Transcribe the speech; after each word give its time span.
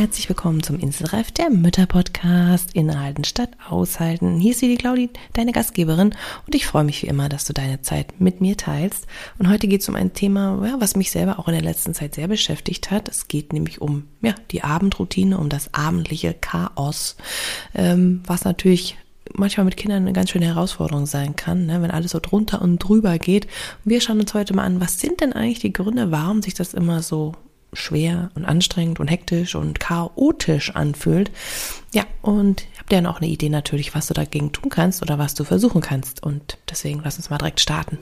Herzlich 0.00 0.30
willkommen 0.30 0.62
zum 0.62 0.78
Inselreif 0.78 1.30
der 1.30 1.50
Mütter 1.50 1.84
Podcast 1.84 2.74
Inhalten 2.74 3.22
statt 3.22 3.50
Aushalten. 3.68 4.40
Hier 4.40 4.52
ist 4.52 4.62
die 4.62 4.74
Claudi, 4.76 5.10
deine 5.34 5.52
Gastgeberin 5.52 6.14
und 6.46 6.54
ich 6.54 6.64
freue 6.64 6.84
mich 6.84 7.02
wie 7.02 7.06
immer, 7.06 7.28
dass 7.28 7.44
du 7.44 7.52
deine 7.52 7.82
Zeit 7.82 8.18
mit 8.18 8.40
mir 8.40 8.56
teilst. 8.56 9.06
Und 9.38 9.50
heute 9.50 9.68
geht 9.68 9.82
es 9.82 9.90
um 9.90 9.96
ein 9.96 10.14
Thema, 10.14 10.58
ja, 10.66 10.80
was 10.80 10.96
mich 10.96 11.10
selber 11.10 11.38
auch 11.38 11.48
in 11.48 11.52
der 11.52 11.62
letzten 11.62 11.92
Zeit 11.92 12.14
sehr 12.14 12.28
beschäftigt 12.28 12.90
hat. 12.90 13.10
Es 13.10 13.28
geht 13.28 13.52
nämlich 13.52 13.82
um 13.82 14.04
ja, 14.22 14.34
die 14.52 14.64
Abendroutine, 14.64 15.36
um 15.36 15.50
das 15.50 15.74
abendliche 15.74 16.32
Chaos, 16.32 17.16
ähm, 17.74 18.22
was 18.24 18.44
natürlich 18.44 18.96
manchmal 19.34 19.66
mit 19.66 19.76
Kindern 19.76 20.04
eine 20.04 20.14
ganz 20.14 20.30
schöne 20.30 20.46
Herausforderung 20.46 21.04
sein 21.04 21.36
kann, 21.36 21.66
ne, 21.66 21.82
wenn 21.82 21.90
alles 21.90 22.12
so 22.12 22.20
drunter 22.20 22.62
und 22.62 22.78
drüber 22.78 23.18
geht. 23.18 23.44
Und 23.84 23.90
wir 23.90 24.00
schauen 24.00 24.18
uns 24.18 24.32
heute 24.32 24.54
mal 24.54 24.64
an, 24.64 24.80
was 24.80 24.98
sind 24.98 25.20
denn 25.20 25.34
eigentlich 25.34 25.60
die 25.60 25.74
Gründe, 25.74 26.10
warum 26.10 26.40
sich 26.40 26.54
das 26.54 26.72
immer 26.72 27.02
so 27.02 27.34
schwer 27.72 28.30
und 28.34 28.44
anstrengend 28.44 29.00
und 29.00 29.08
hektisch 29.08 29.54
und 29.54 29.80
chaotisch 29.80 30.74
anfühlt. 30.74 31.30
Ja, 31.92 32.04
und 32.22 32.66
habe 32.78 32.88
dir 32.90 32.96
dann 32.96 33.06
auch 33.06 33.20
eine 33.20 33.30
Idee 33.30 33.48
natürlich, 33.48 33.94
was 33.94 34.06
du 34.06 34.14
dagegen 34.14 34.52
tun 34.52 34.70
kannst 34.70 35.02
oder 35.02 35.18
was 35.18 35.34
du 35.34 35.44
versuchen 35.44 35.80
kannst. 35.80 36.22
Und 36.22 36.58
deswegen 36.70 37.00
lass 37.04 37.16
uns 37.16 37.30
mal 37.30 37.38
direkt 37.38 37.60
starten. 37.60 37.98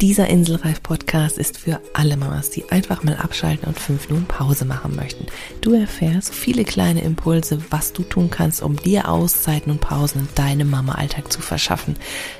Dieser 0.00 0.28
Inselreif-Podcast 0.28 1.36
ist 1.36 1.58
für 1.58 1.78
alle 1.92 2.16
Mamas, 2.16 2.48
die 2.48 2.70
einfach 2.70 3.02
mal 3.02 3.16
abschalten 3.16 3.68
und 3.68 3.78
fünf 3.78 4.08
Minuten 4.08 4.26
Pause 4.26 4.64
machen 4.64 4.96
möchten. 4.96 5.26
Du 5.60 5.74
erfährst 5.74 6.34
viele 6.34 6.64
kleine 6.64 7.02
Impulse, 7.02 7.58
was 7.68 7.92
du 7.92 8.02
tun 8.02 8.30
kannst, 8.30 8.62
um 8.62 8.76
dir 8.76 9.10
Auszeiten 9.10 9.70
und 9.70 9.82
Pausen 9.82 10.22
in 10.22 10.28
deinem 10.34 10.70
Mama-Alltag 10.70 11.30
zu 11.30 11.42
verschaffen 11.42 11.96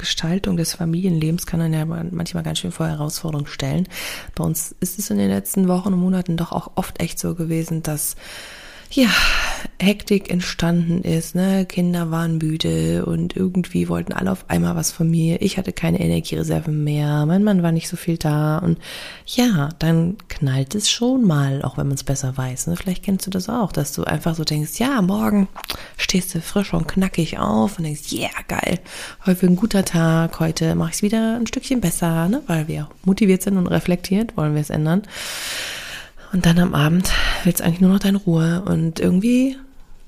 Gestaltung 0.00 0.56
des 0.56 0.74
Familienlebens 0.74 1.46
kann 1.46 1.60
dann 1.60 1.72
ja 1.72 1.84
manchmal 1.84 2.42
ganz 2.42 2.58
schön 2.58 2.72
vor 2.72 2.88
Herausforderungen 2.88 3.46
stellen. 3.46 3.86
Bei 4.34 4.42
uns 4.42 4.74
ist 4.80 4.98
es 4.98 5.10
in 5.10 5.18
den 5.18 5.28
letzten 5.28 5.68
Wochen 5.68 5.92
und 5.92 6.00
Monaten 6.00 6.36
doch 6.36 6.52
auch 6.52 6.72
oft 6.74 7.00
echt 7.00 7.18
so 7.18 7.34
gewesen, 7.34 7.82
dass 7.82 8.16
ja, 8.90 9.08
Hektik 9.78 10.30
entstanden 10.30 11.02
ist. 11.02 11.34
Ne? 11.34 11.64
Kinder 11.64 12.10
waren 12.10 12.38
müde 12.38 13.06
und 13.06 13.34
irgendwie 13.34 13.88
wollten 13.88 14.12
alle 14.12 14.30
auf 14.30 14.44
einmal 14.48 14.76
was 14.76 14.92
von 14.92 15.10
mir. 15.10 15.40
Ich 15.40 15.56
hatte 15.56 15.72
keine 15.72 16.00
Energiereserve 16.00 16.70
mehr. 16.70 17.24
Mein 17.24 17.44
Mann 17.44 17.62
war 17.62 17.72
nicht 17.72 17.88
so 17.88 17.96
viel 17.96 18.18
da. 18.18 18.58
Und 18.58 18.78
ja, 19.26 19.70
dann 19.78 20.16
knallt 20.28 20.74
es 20.74 20.90
schon 20.90 21.26
mal, 21.26 21.62
auch 21.62 21.78
wenn 21.78 21.86
man 21.86 21.94
es 21.94 22.04
besser 22.04 22.36
weiß. 22.36 22.66
Ne? 22.66 22.76
Vielleicht 22.76 23.02
kennst 23.02 23.26
du 23.26 23.30
das 23.30 23.48
auch, 23.48 23.72
dass 23.72 23.92
du 23.92 24.04
einfach 24.04 24.34
so 24.34 24.44
denkst, 24.44 24.78
ja, 24.78 25.00
morgen 25.00 25.48
stehst 25.96 26.34
du 26.34 26.40
frisch 26.40 26.74
und 26.74 26.88
knackig 26.88 27.38
auf 27.38 27.78
und 27.78 27.84
denkst, 27.84 28.12
ja, 28.12 28.28
yeah, 28.28 28.30
geil, 28.48 28.80
heute 29.24 29.46
ein 29.46 29.56
guter 29.56 29.84
Tag, 29.84 30.40
heute 30.40 30.74
mache 30.74 30.90
ich 30.90 30.96
es 30.96 31.02
wieder 31.02 31.36
ein 31.36 31.46
Stückchen 31.46 31.80
besser, 31.80 32.28
ne? 32.28 32.42
weil 32.46 32.68
wir 32.68 32.88
motiviert 33.04 33.42
sind 33.42 33.56
und 33.56 33.66
reflektiert, 33.66 34.36
wollen 34.36 34.54
wir 34.54 34.60
es 34.60 34.70
ändern. 34.70 35.02
Und 36.32 36.46
dann 36.46 36.58
am 36.58 36.74
Abend 36.74 37.10
willst 37.44 37.60
du 37.60 37.64
eigentlich 37.64 37.80
nur 37.80 37.90
noch 37.90 37.98
deine 37.98 38.18
Ruhe 38.18 38.62
und 38.62 39.00
irgendwie, 39.00 39.56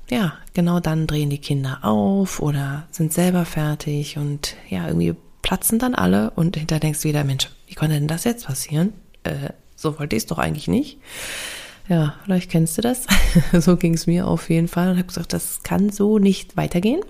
ja, 0.08 0.34
genau 0.54 0.78
dann 0.80 1.06
drehen 1.06 1.30
die 1.30 1.38
Kinder 1.38 1.80
auf 1.82 2.40
oder 2.40 2.86
sind 2.90 3.12
selber 3.12 3.44
fertig 3.44 4.18
und 4.18 4.56
ja, 4.68 4.86
irgendwie 4.86 5.14
platzen 5.42 5.78
dann 5.78 5.94
alle 5.94 6.30
und 6.30 6.56
hinterher 6.56 6.80
denkst 6.80 7.02
du 7.02 7.08
wieder, 7.08 7.24
Mensch, 7.24 7.50
wie 7.66 7.74
konnte 7.74 7.94
denn 7.94 8.08
das 8.08 8.24
jetzt 8.24 8.46
passieren? 8.46 8.92
Äh, 9.24 9.50
so 9.74 9.98
wollte 9.98 10.14
ich 10.14 10.22
es 10.22 10.26
doch 10.26 10.38
eigentlich 10.38 10.68
nicht. 10.68 10.98
Ja, 11.88 12.14
vielleicht 12.24 12.50
kennst 12.50 12.78
du 12.78 12.82
das. 12.82 13.06
so 13.52 13.76
ging 13.76 13.94
es 13.94 14.06
mir 14.06 14.28
auf 14.28 14.48
jeden 14.48 14.68
Fall 14.68 14.90
und 14.90 14.98
habe 14.98 15.08
gesagt, 15.08 15.32
das 15.32 15.62
kann 15.64 15.90
so 15.90 16.18
nicht 16.20 16.56
weitergehen. 16.56 17.00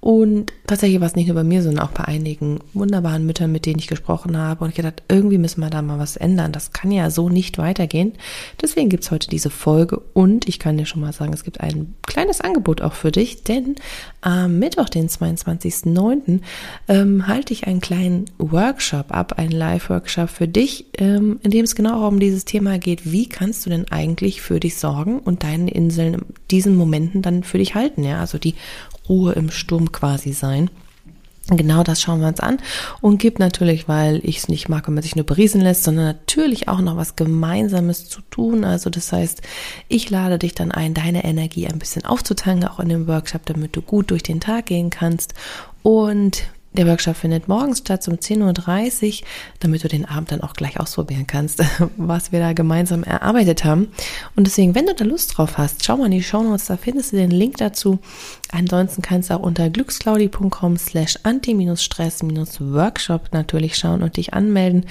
Und 0.00 0.54
tatsächlich 0.66 0.98
war 1.00 1.06
es 1.06 1.14
nicht 1.14 1.26
nur 1.26 1.34
bei 1.34 1.44
mir, 1.44 1.62
sondern 1.62 1.84
auch 1.84 1.90
bei 1.90 2.04
einigen 2.06 2.60
wunderbaren 2.72 3.26
Müttern, 3.26 3.52
mit 3.52 3.66
denen 3.66 3.78
ich 3.78 3.86
gesprochen 3.86 4.36
habe. 4.38 4.64
Und 4.64 4.70
ich 4.70 4.76
gedacht, 4.76 5.02
irgendwie 5.08 5.36
müssen 5.36 5.60
wir 5.60 5.68
da 5.68 5.82
mal 5.82 5.98
was 5.98 6.16
ändern. 6.16 6.52
Das 6.52 6.72
kann 6.72 6.90
ja 6.90 7.10
so 7.10 7.28
nicht 7.28 7.58
weitergehen. 7.58 8.14
Deswegen 8.62 8.88
gibt's 8.88 9.10
heute 9.10 9.28
diese 9.28 9.50
Folge. 9.50 10.00
Und 10.14 10.48
ich 10.48 10.58
kann 10.58 10.78
dir 10.78 10.86
schon 10.86 11.02
mal 11.02 11.12
sagen, 11.12 11.34
es 11.34 11.44
gibt 11.44 11.60
ein 11.60 11.94
kleines 12.06 12.40
Angebot 12.40 12.80
auch 12.80 12.94
für 12.94 13.12
dich. 13.12 13.44
Denn 13.44 13.76
am 14.22 14.58
Mittwoch, 14.58 14.88
den 14.88 15.08
22.09., 15.08 16.40
ähm, 16.88 17.26
halte 17.26 17.52
ich 17.52 17.66
einen 17.66 17.82
kleinen 17.82 18.24
Workshop 18.38 19.14
ab, 19.14 19.34
einen 19.38 19.52
Live-Workshop 19.52 20.30
für 20.30 20.48
dich, 20.48 20.86
ähm, 20.96 21.40
in 21.42 21.50
dem 21.50 21.64
es 21.66 21.74
genau 21.74 22.08
um 22.08 22.20
dieses 22.20 22.46
Thema 22.46 22.78
geht. 22.78 23.12
Wie 23.12 23.28
kannst 23.28 23.66
du 23.66 23.70
denn 23.70 23.90
eigentlich 23.92 24.40
für 24.40 24.60
dich 24.60 24.76
sorgen 24.76 25.18
und 25.18 25.44
deine 25.44 25.70
Inseln 25.70 26.14
in 26.14 26.24
diesen 26.50 26.74
Momenten 26.74 27.20
dann 27.20 27.42
für 27.42 27.58
dich 27.58 27.74
halten? 27.74 28.02
Ja, 28.02 28.20
also 28.20 28.38
die 28.38 28.54
Ruhe 29.10 29.32
im 29.32 29.50
Sturm 29.50 29.92
quasi 29.92 30.32
sein. 30.32 30.70
Genau 31.48 31.82
das 31.82 32.00
schauen 32.00 32.20
wir 32.20 32.28
uns 32.28 32.38
an 32.38 32.58
und 33.00 33.18
gibt 33.18 33.40
natürlich, 33.40 33.88
weil 33.88 34.20
ich 34.22 34.38
es 34.38 34.48
nicht 34.48 34.68
mag, 34.68 34.86
wenn 34.86 34.94
man 34.94 35.02
sich 35.02 35.16
nur 35.16 35.26
beriesen 35.26 35.60
lässt, 35.60 35.82
sondern 35.82 36.04
natürlich 36.04 36.68
auch 36.68 36.80
noch 36.80 36.96
was 36.96 37.16
Gemeinsames 37.16 38.08
zu 38.08 38.20
tun. 38.30 38.64
Also 38.64 38.88
das 38.88 39.12
heißt, 39.12 39.42
ich 39.88 40.10
lade 40.10 40.38
dich 40.38 40.54
dann 40.54 40.70
ein, 40.70 40.94
deine 40.94 41.24
Energie 41.24 41.66
ein 41.66 41.80
bisschen 41.80 42.04
aufzutanken, 42.04 42.68
auch 42.68 42.78
in 42.78 42.88
dem 42.88 43.08
Workshop, 43.08 43.46
damit 43.46 43.74
du 43.74 43.82
gut 43.82 44.12
durch 44.12 44.22
den 44.22 44.40
Tag 44.40 44.66
gehen 44.66 44.90
kannst. 44.90 45.34
Und 45.82 46.44
der 46.72 46.86
Workshop 46.86 47.16
findet 47.16 47.48
morgens 47.48 47.78
statt 47.78 48.06
um 48.06 48.14
10.30 48.14 49.22
Uhr, 49.22 49.26
damit 49.58 49.82
du 49.82 49.88
den 49.88 50.04
Abend 50.04 50.30
dann 50.30 50.40
auch 50.40 50.52
gleich 50.52 50.78
ausprobieren 50.78 51.26
kannst, 51.26 51.64
was 51.96 52.30
wir 52.30 52.38
da 52.38 52.52
gemeinsam 52.52 53.02
erarbeitet 53.02 53.64
haben. 53.64 53.88
Und 54.36 54.46
deswegen, 54.46 54.76
wenn 54.76 54.86
du 54.86 54.94
da 54.94 55.04
Lust 55.04 55.36
drauf 55.36 55.58
hast, 55.58 55.84
schau 55.84 55.96
mal 55.96 56.06
in 56.06 56.12
die 56.12 56.22
Show 56.22 56.42
Notes, 56.42 56.66
da 56.66 56.76
findest 56.76 57.12
du 57.12 57.16
den 57.16 57.32
Link 57.32 57.56
dazu. 57.56 57.98
Ansonsten 58.52 59.02
kannst 59.02 59.30
du 59.30 59.34
auch 59.34 59.40
unter 59.40 59.68
glücksclaudi.com 59.68 60.76
slash 60.76 61.18
anti-stress-workshop 61.24 63.30
natürlich 63.32 63.76
schauen 63.76 64.02
und 64.02 64.16
dich 64.16 64.34
anmelden. 64.34 64.86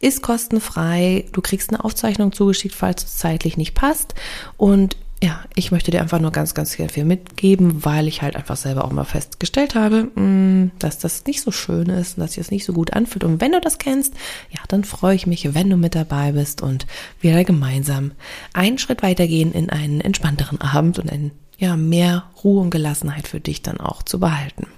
Ist 0.00 0.22
kostenfrei. 0.22 1.26
Du 1.32 1.42
kriegst 1.42 1.70
eine 1.70 1.84
Aufzeichnung 1.84 2.32
zugeschickt, 2.32 2.74
falls 2.74 3.04
es 3.04 3.18
zeitlich 3.18 3.56
nicht 3.56 3.74
passt. 3.74 4.14
Und 4.56 4.96
ja, 5.20 5.40
ich 5.56 5.72
möchte 5.72 5.90
dir 5.90 6.00
einfach 6.00 6.20
nur 6.20 6.30
ganz, 6.30 6.54
ganz 6.54 6.76
viel 6.76 7.04
mitgeben, 7.04 7.84
weil 7.84 8.06
ich 8.06 8.22
halt 8.22 8.36
einfach 8.36 8.56
selber 8.56 8.84
auch 8.84 8.92
mal 8.92 9.04
festgestellt 9.04 9.74
habe, 9.74 10.04
mm, 10.14 10.70
dass 10.78 10.98
das 10.98 11.24
nicht 11.26 11.40
so 11.40 11.50
schön 11.50 11.88
ist 11.88 12.16
und 12.16 12.20
dass 12.20 12.32
sich 12.34 12.44
das 12.44 12.52
nicht 12.52 12.64
so 12.64 12.72
gut 12.72 12.92
anfühlt. 12.92 13.24
Und 13.24 13.40
wenn 13.40 13.50
du 13.50 13.60
das 13.60 13.78
kennst, 13.78 14.14
ja, 14.50 14.60
dann 14.68 14.84
freue 14.84 15.16
ich 15.16 15.26
mich, 15.26 15.54
wenn 15.54 15.70
du 15.70 15.76
mit 15.76 15.96
dabei 15.96 16.32
bist 16.32 16.62
und 16.62 16.86
wir 17.20 17.32
da 17.32 17.42
gemeinsam 17.42 18.12
einen 18.52 18.78
Schritt 18.78 19.02
weitergehen 19.02 19.52
in 19.52 19.70
einen 19.70 20.00
entspannteren 20.00 20.60
Abend 20.60 21.00
und 21.00 21.10
ein, 21.10 21.32
ja, 21.58 21.76
mehr 21.76 22.30
Ruhe 22.44 22.60
und 22.60 22.70
Gelassenheit 22.70 23.26
für 23.26 23.40
dich 23.40 23.62
dann 23.62 23.80
auch 23.80 24.04
zu 24.04 24.20
behalten. 24.20 24.68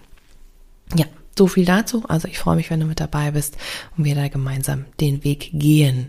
Ja, 0.97 1.05
so 1.37 1.49
viel 1.49 1.67
dazu. 1.67 2.05
Also 2.09 2.29
ich 2.29 2.39
freue 2.39 2.57
mich, 2.57 2.71
wenn 2.71 2.81
du 2.81 2.87
mit 2.87 3.01
dabei 3.01 3.33
bist 3.33 3.59
und 3.99 4.05
wir 4.05 4.15
da 4.15 4.29
gemeinsam 4.29 4.87
den 5.01 5.23
Weg 5.23 5.51
gehen. 5.53 6.09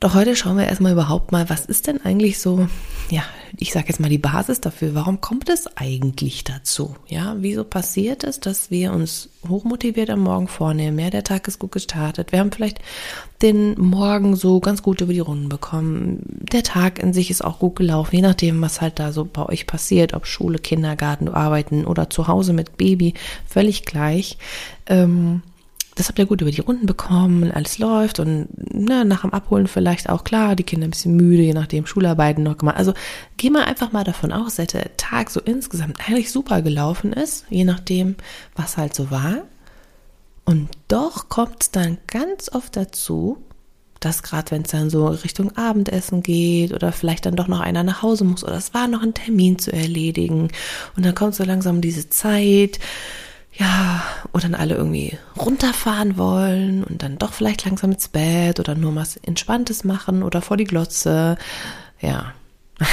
Doch 0.00 0.14
heute 0.14 0.34
schauen 0.34 0.56
wir 0.56 0.66
erstmal 0.66 0.92
überhaupt 0.92 1.30
mal, 1.30 1.50
was 1.50 1.66
ist 1.66 1.86
denn 1.86 2.00
eigentlich 2.02 2.38
so, 2.38 2.66
ja, 3.10 3.22
ich 3.58 3.70
sage 3.70 3.88
jetzt 3.88 4.00
mal 4.00 4.08
die 4.08 4.16
Basis 4.16 4.58
dafür, 4.58 4.94
warum 4.94 5.20
kommt 5.20 5.50
es 5.50 5.76
eigentlich 5.76 6.42
dazu? 6.42 6.96
Ja, 7.06 7.36
wieso 7.38 7.64
passiert 7.64 8.24
es, 8.24 8.40
dass 8.40 8.70
wir 8.70 8.94
uns 8.94 9.28
hochmotiviert 9.46 10.08
am 10.08 10.20
Morgen 10.20 10.48
vornehmen? 10.48 10.98
Ja, 10.98 11.10
der 11.10 11.22
Tag 11.22 11.46
ist 11.48 11.58
gut 11.58 11.72
gestartet. 11.72 12.32
Wir 12.32 12.38
haben 12.38 12.50
vielleicht 12.50 12.78
den 13.42 13.78
Morgen 13.78 14.36
so 14.36 14.60
ganz 14.60 14.82
gut 14.82 15.02
über 15.02 15.12
die 15.12 15.20
Runden 15.20 15.50
bekommen. 15.50 16.20
Der 16.50 16.62
Tag 16.62 16.98
in 16.98 17.12
sich 17.12 17.30
ist 17.30 17.44
auch 17.44 17.58
gut 17.58 17.76
gelaufen, 17.76 18.16
je 18.16 18.22
nachdem, 18.22 18.62
was 18.62 18.80
halt 18.80 18.98
da 18.98 19.12
so 19.12 19.26
bei 19.30 19.44
euch 19.44 19.66
passiert, 19.66 20.14
ob 20.14 20.26
Schule, 20.26 20.58
Kindergarten, 20.58 21.28
arbeiten 21.28 21.84
oder 21.84 22.08
zu 22.08 22.26
Hause 22.26 22.54
mit 22.54 22.78
Baby, 22.78 23.12
völlig 23.46 23.84
gleich. 23.84 24.38
Ähm, 24.86 25.42
das 25.94 26.08
habt 26.08 26.18
ihr 26.18 26.26
gut 26.26 26.40
über 26.40 26.50
die 26.50 26.60
Runden 26.60 26.86
bekommen, 26.86 27.50
alles 27.50 27.78
läuft 27.78 28.20
und 28.20 28.48
na, 28.72 29.04
nach 29.04 29.22
dem 29.22 29.32
Abholen 29.32 29.66
vielleicht 29.66 30.08
auch 30.08 30.24
klar, 30.24 30.56
die 30.56 30.62
Kinder 30.62 30.86
ein 30.86 30.90
bisschen 30.90 31.16
müde, 31.16 31.42
je 31.42 31.52
nachdem 31.52 31.86
Schularbeiten 31.86 32.44
noch 32.44 32.58
gemacht. 32.58 32.76
Also 32.76 32.94
geh 33.36 33.50
mal 33.50 33.64
einfach 33.64 33.92
mal 33.92 34.04
davon 34.04 34.32
aus, 34.32 34.56
dass 34.56 34.68
der 34.68 34.96
Tag 34.96 35.30
so 35.30 35.40
insgesamt 35.40 35.98
eigentlich 36.08 36.30
super 36.30 36.62
gelaufen 36.62 37.12
ist, 37.12 37.44
je 37.50 37.64
nachdem, 37.64 38.16
was 38.54 38.76
halt 38.76 38.94
so 38.94 39.10
war. 39.10 39.42
Und 40.44 40.68
doch 40.88 41.28
kommt 41.28 41.56
es 41.60 41.70
dann 41.70 41.98
ganz 42.06 42.50
oft 42.52 42.76
dazu, 42.76 43.38
dass 44.00 44.22
gerade 44.22 44.50
wenn 44.50 44.62
es 44.62 44.70
dann 44.70 44.90
so 44.90 45.08
Richtung 45.08 45.56
Abendessen 45.56 46.22
geht 46.22 46.72
oder 46.72 46.90
vielleicht 46.90 47.26
dann 47.26 47.36
doch 47.36 47.48
noch 47.48 47.60
einer 47.60 47.84
nach 47.84 48.02
Hause 48.02 48.24
muss 48.24 48.42
oder 48.42 48.54
es 48.54 48.72
war 48.72 48.88
noch 48.88 49.02
ein 49.02 49.14
Termin 49.14 49.58
zu 49.58 49.72
erledigen 49.72 50.48
und 50.96 51.04
dann 51.04 51.14
kommt 51.14 51.34
so 51.34 51.44
langsam 51.44 51.82
diese 51.82 52.08
Zeit, 52.08 52.80
ja, 53.52 54.02
oder 54.32 54.42
dann 54.42 54.54
alle 54.54 54.74
irgendwie 54.74 55.18
runterfahren 55.38 56.16
wollen 56.16 56.84
und 56.84 57.02
dann 57.02 57.18
doch 57.18 57.32
vielleicht 57.32 57.64
langsam 57.64 57.92
ins 57.92 58.08
Bett 58.08 58.60
oder 58.60 58.74
nur 58.74 58.94
was 58.94 59.16
Entspanntes 59.16 59.84
machen 59.84 60.22
oder 60.22 60.40
vor 60.40 60.56
die 60.56 60.64
Glotze. 60.64 61.36
Ja. 62.00 62.32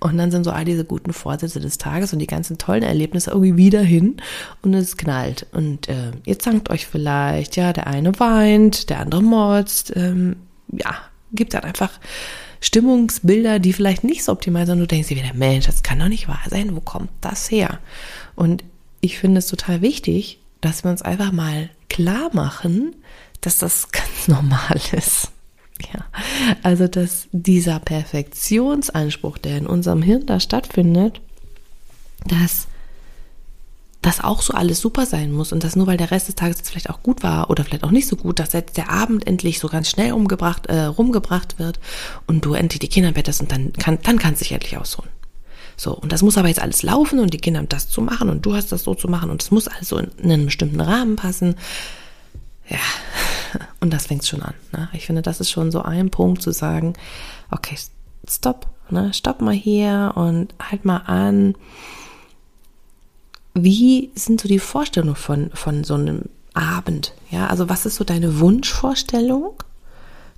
Und 0.00 0.16
dann 0.16 0.30
sind 0.30 0.44
so 0.44 0.50
all 0.50 0.64
diese 0.64 0.86
guten 0.86 1.12
Vorsätze 1.12 1.60
des 1.60 1.76
Tages 1.76 2.14
und 2.14 2.18
die 2.18 2.26
ganzen 2.26 2.56
tollen 2.56 2.82
Erlebnisse 2.82 3.30
irgendwie 3.30 3.58
wieder 3.58 3.82
hin 3.82 4.16
und 4.62 4.72
es 4.72 4.96
knallt. 4.96 5.46
Und 5.52 5.88
äh, 5.90 6.12
ihr 6.24 6.38
zankt 6.38 6.70
euch 6.70 6.86
vielleicht, 6.86 7.56
ja, 7.56 7.74
der 7.74 7.86
eine 7.86 8.18
weint, 8.18 8.88
der 8.88 9.00
andere 9.00 9.22
motzt, 9.22 9.92
ähm, 9.96 10.36
ja, 10.72 10.94
gibt 11.32 11.52
dann 11.52 11.64
einfach 11.64 11.90
Stimmungsbilder, 12.60 13.58
die 13.58 13.74
vielleicht 13.74 14.04
nicht 14.04 14.24
so 14.24 14.32
optimal 14.32 14.66
sind. 14.66 14.78
Du 14.78 14.86
denkst 14.86 15.08
dir 15.08 15.16
wieder, 15.18 15.34
Mensch, 15.34 15.66
das 15.66 15.82
kann 15.82 15.98
doch 15.98 16.08
nicht 16.08 16.26
wahr 16.26 16.42
sein. 16.48 16.74
Wo 16.74 16.80
kommt 16.80 17.10
das 17.20 17.50
her? 17.50 17.80
Und 18.34 18.64
ich 19.04 19.18
finde 19.18 19.40
es 19.40 19.46
total 19.48 19.82
wichtig, 19.82 20.38
dass 20.62 20.82
wir 20.82 20.90
uns 20.90 21.02
einfach 21.02 21.30
mal 21.30 21.68
klar 21.90 22.30
machen, 22.32 22.96
dass 23.42 23.58
das 23.58 23.88
ganz 23.92 24.28
normal 24.28 24.80
ist. 24.92 25.30
Ja, 25.92 26.04
also 26.62 26.88
dass 26.88 27.28
dieser 27.32 27.80
Perfektionsanspruch, 27.80 29.38
der 29.38 29.58
in 29.58 29.66
unserem 29.66 30.02
Hirn 30.02 30.24
da 30.24 30.40
stattfindet, 30.40 31.20
dass 32.26 32.68
das 34.00 34.22
auch 34.22 34.40
so 34.40 34.54
alles 34.54 34.80
super 34.80 35.04
sein 35.04 35.32
muss 35.32 35.52
und 35.52 35.64
dass 35.64 35.76
nur 35.76 35.86
weil 35.86 35.96
der 35.96 36.10
Rest 36.10 36.28
des 36.28 36.36
Tages 36.36 36.58
jetzt 36.58 36.70
vielleicht 36.70 36.90
auch 36.90 37.02
gut 37.02 37.22
war 37.22 37.50
oder 37.50 37.64
vielleicht 37.64 37.84
auch 37.84 37.90
nicht 37.90 38.06
so 38.06 38.16
gut, 38.16 38.38
dass 38.38 38.52
jetzt 38.52 38.76
der 38.76 38.90
Abend 38.90 39.26
endlich 39.26 39.58
so 39.58 39.68
ganz 39.68 39.90
schnell 39.90 40.12
umgebracht, 40.12 40.66
äh, 40.66 40.84
rumgebracht 40.84 41.58
wird 41.58 41.80
und 42.26 42.44
du 42.44 42.54
endlich 42.54 42.80
die 42.80 42.88
Kinder 42.88 43.12
bettest 43.12 43.40
und 43.40 43.50
dann 43.50 43.72
kann 43.72 43.98
dann 44.02 44.18
kannst 44.18 44.40
du 44.40 44.44
dich 44.44 44.52
endlich 44.52 44.78
ausruhen. 44.78 45.08
So, 45.76 45.94
und 45.94 46.12
das 46.12 46.22
muss 46.22 46.38
aber 46.38 46.48
jetzt 46.48 46.60
alles 46.60 46.82
laufen 46.82 47.18
und 47.18 47.32
die 47.34 47.38
Kinder 47.38 47.60
haben 47.60 47.68
das 47.68 47.88
zu 47.88 48.00
machen 48.00 48.28
und 48.28 48.46
du 48.46 48.54
hast 48.54 48.72
das 48.72 48.84
so 48.84 48.94
zu 48.94 49.08
machen 49.08 49.30
und 49.30 49.42
es 49.42 49.50
muss 49.50 49.68
also 49.68 49.98
in, 49.98 50.10
in 50.18 50.30
einen 50.30 50.44
bestimmten 50.46 50.80
Rahmen 50.80 51.16
passen. 51.16 51.56
Ja, 52.68 52.78
und 53.80 53.92
das 53.92 54.06
fängt 54.06 54.26
schon 54.26 54.42
an. 54.42 54.54
Ne? 54.72 54.88
Ich 54.92 55.06
finde, 55.06 55.22
das 55.22 55.40
ist 55.40 55.50
schon 55.50 55.70
so 55.70 55.82
ein 55.82 56.10
Punkt 56.10 56.42
zu 56.42 56.52
sagen, 56.52 56.94
okay, 57.50 57.76
stopp, 58.28 58.68
ne? 58.90 59.12
stopp 59.12 59.40
mal 59.40 59.54
hier 59.54 60.12
und 60.14 60.54
halt 60.58 60.84
mal 60.84 61.02
an 61.06 61.54
wie 63.54 64.10
sind 64.14 64.40
so 64.40 64.48
die 64.48 64.58
Vorstellungen 64.58 65.14
von, 65.14 65.50
von 65.54 65.84
so 65.84 65.94
einem 65.94 66.22
Abend? 66.52 67.14
Ja, 67.30 67.46
also 67.46 67.68
was 67.68 67.86
ist 67.86 67.96
so 67.96 68.04
deine 68.04 68.40
Wunschvorstellung? 68.40 69.54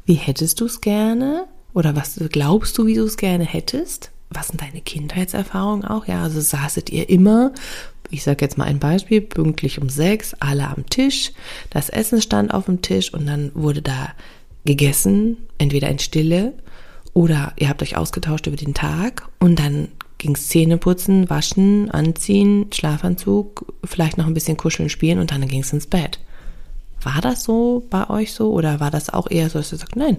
Wie 0.05 0.15
hättest 0.15 0.61
du 0.61 0.67
es 0.67 0.81
gerne? 0.81 1.47
Oder 1.75 1.97
was 1.97 2.21
glaubst 2.31 2.79
du, 2.79 2.87
wie 2.87 2.94
du 2.94 3.05
es 3.05 3.17
gerne 3.17 3.44
hättest? 3.44 4.11
Was 4.31 4.49
sind 4.49 4.61
deine 4.61 4.81
Kindheitserfahrungen 4.81 5.84
auch? 5.84 6.06
Ja, 6.06 6.23
also 6.23 6.40
saßet 6.40 6.90
ihr 6.90 7.08
immer, 7.08 7.52
ich 8.11 8.23
sage 8.23 8.44
jetzt 8.44 8.58
mal 8.58 8.64
ein 8.64 8.78
Beispiel, 8.78 9.20
pünktlich 9.20 9.81
um 9.81 9.88
sechs, 9.88 10.34
alle 10.40 10.69
am 10.69 10.87
Tisch, 10.88 11.32
das 11.70 11.88
Essen 11.88 12.20
stand 12.20 12.52
auf 12.52 12.67
dem 12.67 12.82
Tisch 12.82 13.14
und 13.14 13.26
dann 13.26 13.52
wurde 13.55 13.82
da 13.82 14.11
gegessen, 14.64 15.37
entweder 15.58 15.88
in 15.88 15.99
Stille 15.99 16.55
oder 17.14 17.52
ihr 17.56 17.69
habt 17.69 17.82
euch 17.82 17.96
ausgetauscht 17.96 18.46
über 18.46 18.56
den 18.56 18.75
Tag 18.75 19.28
und 19.38 19.58
dann 19.58 19.88
ging's 20.19 20.49
Zähne 20.49 20.76
putzen, 20.79 21.31
waschen, 21.31 21.90
anziehen, 21.90 22.67
Schlafanzug, 22.72 23.72
vielleicht 23.84 24.19
noch 24.19 24.26
ein 24.26 24.34
bisschen 24.34 24.56
kuscheln, 24.56 24.88
spielen 24.88 25.19
und 25.19 25.31
dann 25.31 25.46
ging's 25.46 25.72
ins 25.72 25.87
Bett. 25.87 26.20
War 27.06 27.20
das 27.20 27.44
so 27.44 27.87
bei 27.88 28.11
euch 28.11 28.32
so 28.32 28.50
oder 28.50 28.81
war 28.81 28.91
das 28.91 29.11
auch 29.11 29.31
eher 29.31 29.49
so, 29.49 29.61
dass 29.61 29.70
ihr 29.70 29.79
sagt, 29.79 29.94
nein, 29.94 30.17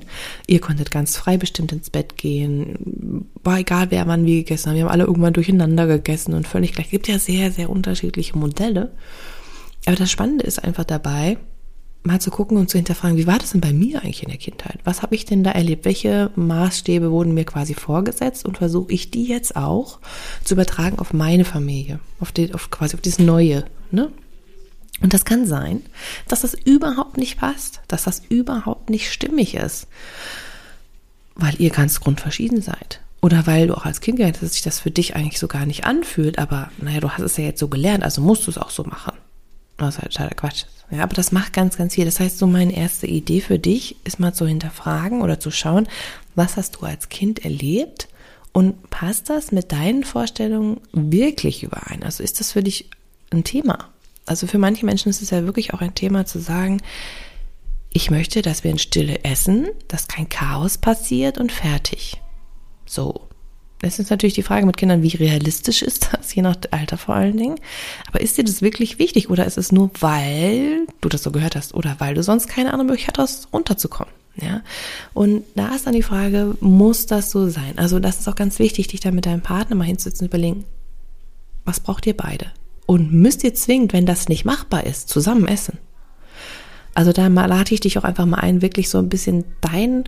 ihr 0.48 0.62
konntet 0.62 0.90
ganz 0.90 1.18
frei 1.18 1.36
bestimmt 1.36 1.74
ins 1.74 1.90
Bett 1.90 2.16
gehen, 2.16 3.26
war 3.44 3.60
egal, 3.60 3.88
wer 3.92 4.08
wann 4.08 4.26
wie 4.26 4.38
gegessen 4.38 4.70
hat, 4.70 4.76
wir 4.78 4.84
haben 4.84 4.92
alle 4.92 5.04
irgendwann 5.04 5.34
durcheinander 5.34 5.86
gegessen 5.86 6.34
und 6.34 6.48
völlig 6.48 6.72
gleich. 6.72 6.86
Es 6.86 6.92
gibt 6.92 7.10
ja 7.10 7.20
sehr, 7.20 7.52
sehr 7.52 7.70
unterschiedliche 7.70 8.38
Modelle. 8.38 8.94
Aber 9.86 9.98
das 9.98 10.10
Spannende 10.10 10.46
ist 10.46 10.64
einfach 10.64 10.86
dabei, 10.86 11.38
mal 12.04 12.22
zu 12.22 12.32
gucken 12.32 12.56
und 12.56 12.70
zu 12.70 12.78
hinterfragen, 12.78 13.18
wie 13.18 13.28
war 13.28 13.38
das 13.38 13.52
denn 13.52 13.60
bei 13.60 13.74
mir 13.74 14.02
eigentlich 14.02 14.24
in 14.24 14.30
der 14.30 14.38
Kindheit? 14.38 14.80
Was 14.86 15.02
habe 15.02 15.14
ich 15.14 15.26
denn 15.26 15.44
da 15.44 15.52
erlebt? 15.52 15.84
Welche 15.84 16.32
Maßstäbe 16.38 17.12
wurden 17.12 17.34
mir 17.34 17.44
quasi 17.44 17.74
vorgesetzt 17.74 18.46
und 18.46 18.60
versuche 18.60 18.94
ich 18.94 19.12
die 19.12 19.26
jetzt 19.26 19.58
auch 19.58 20.00
zu 20.46 20.54
übertragen 20.54 21.00
auf 21.00 21.12
meine 21.12 21.44
Familie, 21.44 22.00
auf, 22.22 22.32
die, 22.32 22.54
auf 22.54 22.72
quasi 22.72 22.96
auf 22.96 23.02
dieses 23.02 23.20
Neue, 23.20 23.66
ne? 23.92 24.10
Und 25.02 25.14
das 25.14 25.26
kann 25.26 25.46
sein, 25.46 25.84
dass 26.28 26.42
das 26.42 26.54
überhaupt 26.54 27.18
nicht 27.18 27.38
passt, 27.38 27.82
dass 27.88 28.04
das 28.04 28.24
überhaupt 28.30 28.90
nicht 28.90 29.12
stimmig 29.12 29.56
ist, 29.56 29.88
weil 31.36 31.60
ihr 31.62 31.70
ganz 31.70 32.00
grundverschieden 32.00 32.62
seid. 32.62 33.02
Oder 33.22 33.48
weil 33.48 33.68
du 33.68 33.76
auch 33.76 33.86
als 33.86 34.02
Kind 34.02 34.18
gelernt 34.18 34.38
hast, 34.38 34.44
dass 34.44 34.54
sich 34.54 34.62
das 34.62 34.80
für 34.80 34.92
dich 34.92 35.16
eigentlich 35.16 35.40
so 35.40 35.48
gar 35.48 35.66
nicht 35.66 35.86
anfühlt, 35.86 36.40
aber 36.40 36.72
naja, 36.80 37.00
du 37.00 37.10
hast 37.12 37.22
es 37.22 37.38
ja 37.38 37.46
jetzt 37.46 37.60
so 37.60 37.68
gelernt, 37.68 38.04
also 38.04 38.22
musst 38.22 38.48
du 38.48 38.52
es 38.52 38.58
auch 38.58 38.70
so 38.70 38.84
machen. 38.84 39.14
Was 39.78 40.00
halt 40.00 40.14
totaler 40.14 40.32
Quatsch 40.32 40.64
ist. 40.64 40.86
Ja, 40.90 41.04
aber 41.04 41.14
das 41.14 41.32
macht 41.32 41.54
ganz, 41.54 41.78
ganz 41.78 41.96
viel. 41.96 42.06
Das 42.06 42.20
heißt, 42.20 42.38
so 42.38 42.48
meine 42.48 42.76
erste 42.76 43.06
Idee 43.06 43.42
für 43.42 43.60
dich 43.60 43.98
ist 44.06 44.20
mal 44.20 44.34
zu 44.34 44.48
hinterfragen 44.48 45.22
oder 45.22 45.40
zu 45.40 45.52
schauen, 45.52 45.88
was 46.34 46.58
hast 46.58 46.78
du 46.78 46.86
als 46.86 47.10
Kind 47.10 47.44
erlebt 47.44 48.08
und 48.54 48.90
passt 48.90 49.30
das 49.30 49.52
mit 49.52 49.72
deinen 49.72 50.04
Vorstellungen 50.04 50.80
wirklich 50.94 51.64
überein? 51.64 52.04
Also 52.04 52.24
ist 52.24 52.40
das 52.40 52.54
für 52.54 52.64
dich 52.64 52.90
ein 53.32 53.44
Thema? 53.44 53.90
Also 54.28 54.46
für 54.46 54.58
manche 54.58 54.86
Menschen 54.86 55.10
ist 55.10 55.22
es 55.22 55.32
ja 55.32 55.46
wirklich 55.46 55.74
auch 55.74 55.82
ein 55.82 55.96
Thema 55.96 56.26
zu 56.26 56.40
sagen, 56.40 56.82
ich 57.92 58.12
möchte, 58.12 58.42
dass 58.42 58.64
wir 58.64 58.72
in 58.72 58.78
Stille 58.78 59.24
essen, 59.24 59.68
dass 59.88 60.08
kein 60.08 60.30
Chaos 60.30 60.78
passiert 60.78 61.38
und 61.38 61.52
fertig. 61.52 62.22
So. 62.86 63.28
Es 63.82 64.00
ist 64.00 64.10
natürlich 64.10 64.34
die 64.34 64.44
Frage 64.44 64.66
mit 64.66 64.76
Kindern, 64.76 65.04
wie 65.04 65.16
realistisch 65.16 65.84
ist 65.84 66.10
das, 66.12 66.34
je 66.36 66.42
nach 66.42 66.58
Alter 66.72 66.98
vor 66.98 67.16
allen 67.16 67.38
Dingen. 67.38 67.60
Aber 68.08 68.22
ist 68.22 68.38
dir 68.38 68.44
das 68.44 68.62
wirklich 68.62 69.00
wichtig 69.00 69.30
oder 69.30 69.46
ist 69.46 69.58
es 69.58 69.72
nur, 69.72 69.92
weil 70.00 70.88
du 71.00 71.10
das 71.10 71.24
so 71.24 71.32
gehört 71.32 71.56
hast 71.56 71.74
oder 71.74 71.96
weil 72.00 72.16
du 72.16 72.24
sonst 72.24 72.48
keine 72.48 72.74
andere 72.74 72.88
Möglichkeit 72.88 73.18
hast, 73.18 73.54
runterzukommen? 73.54 74.14
Ja. 74.36 74.62
Und 75.14 75.44
da 75.56 75.74
ist 75.74 75.88
dann 75.88 75.94
die 75.94 76.04
Frage, 76.04 76.56
muss 76.60 77.06
das 77.06 77.32
so 77.32 77.50
sein? 77.50 77.78
Also, 77.78 78.00
das 78.00 78.20
ist 78.20 78.28
auch 78.28 78.36
ganz 78.36 78.60
wichtig, 78.60 78.88
dich 78.88 79.00
da 79.00 79.10
mit 79.10 79.26
deinem 79.26 79.42
Partner 79.42 79.76
mal 79.76 79.86
hinzusetzen 79.86 80.26
und 80.26 80.30
überlegen, 80.30 80.66
was 81.66 81.80
braucht 81.80 82.06
ihr 82.06 82.16
beide? 82.16 82.52
Und 82.88 83.14
müsst 83.14 83.44
ihr 83.44 83.54
zwingend, 83.54 83.94
wenn 83.94 84.08
das 84.08 84.30
nicht 84.30 84.46
machbar 84.46 84.86
ist, 84.86 85.10
zusammen 85.10 85.48
essen? 85.48 85.78
Also, 86.96 87.14
da 87.14 87.28
lade 87.28 87.76
ich 87.76 87.82
dich 87.82 88.00
auch 88.00 88.04
einfach 88.04 88.26
mal 88.26 88.40
ein, 88.40 88.64
wirklich 88.64 88.90
so 88.90 88.98
ein 88.98 89.10
bisschen 89.10 89.46
dein 89.62 90.06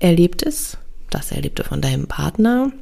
Erlebtes, 0.00 0.78
das 1.10 1.30
Erlebte 1.30 1.62
von 1.62 1.80
deinem 1.80 2.08
Partner, 2.08 2.72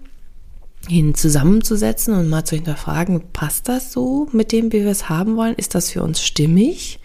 hin 0.89 1.15
zusammenzusetzen 1.15 2.15
und 2.15 2.29
mal 2.29 2.45
zu 2.45 2.55
hinterfragen, 2.55 3.33
passt 3.33 3.69
das 3.69 3.93
so 3.93 4.29
mit 4.33 4.53
dem, 4.53 4.73
wie 4.73 4.85
wir 4.85 4.91
es 4.91 5.09
haben 5.09 5.37
wollen? 5.37 5.55
Ist 5.55 5.75
das 5.75 5.91
für 5.91 6.03
uns 6.03 6.23
stimmig? 6.23 6.99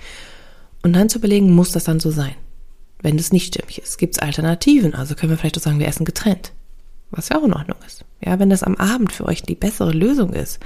Und 0.83 0.93
dann 0.93 1.09
zu 1.09 1.17
überlegen, 1.17 1.53
muss 1.53 1.71
das 1.71 1.83
dann 1.83 1.99
so 1.99 2.11
sein? 2.11 2.35
Wenn 3.01 3.19
es 3.19 3.33
nicht 3.33 3.53
stimmig 3.53 3.79
ist, 3.79 3.97
gibt 3.97 4.15
es 4.15 4.21
Alternativen. 4.21 4.95
Also 4.95 5.15
können 5.15 5.31
wir 5.31 5.37
vielleicht 5.37 5.57
auch 5.57 5.61
sagen, 5.61 5.79
wir 5.79 5.87
essen 5.87 6.05
getrennt. 6.05 6.53
Was 7.11 7.29
ja 7.29 7.37
auch 7.37 7.43
in 7.43 7.53
Ordnung 7.53 7.77
ist. 7.85 8.03
Ja, 8.23 8.39
wenn 8.39 8.49
das 8.49 8.63
am 8.63 8.75
Abend 8.75 9.13
für 9.13 9.25
euch 9.25 9.43
die 9.43 9.55
bessere 9.55 9.91
Lösung 9.91 10.33
ist, 10.33 10.59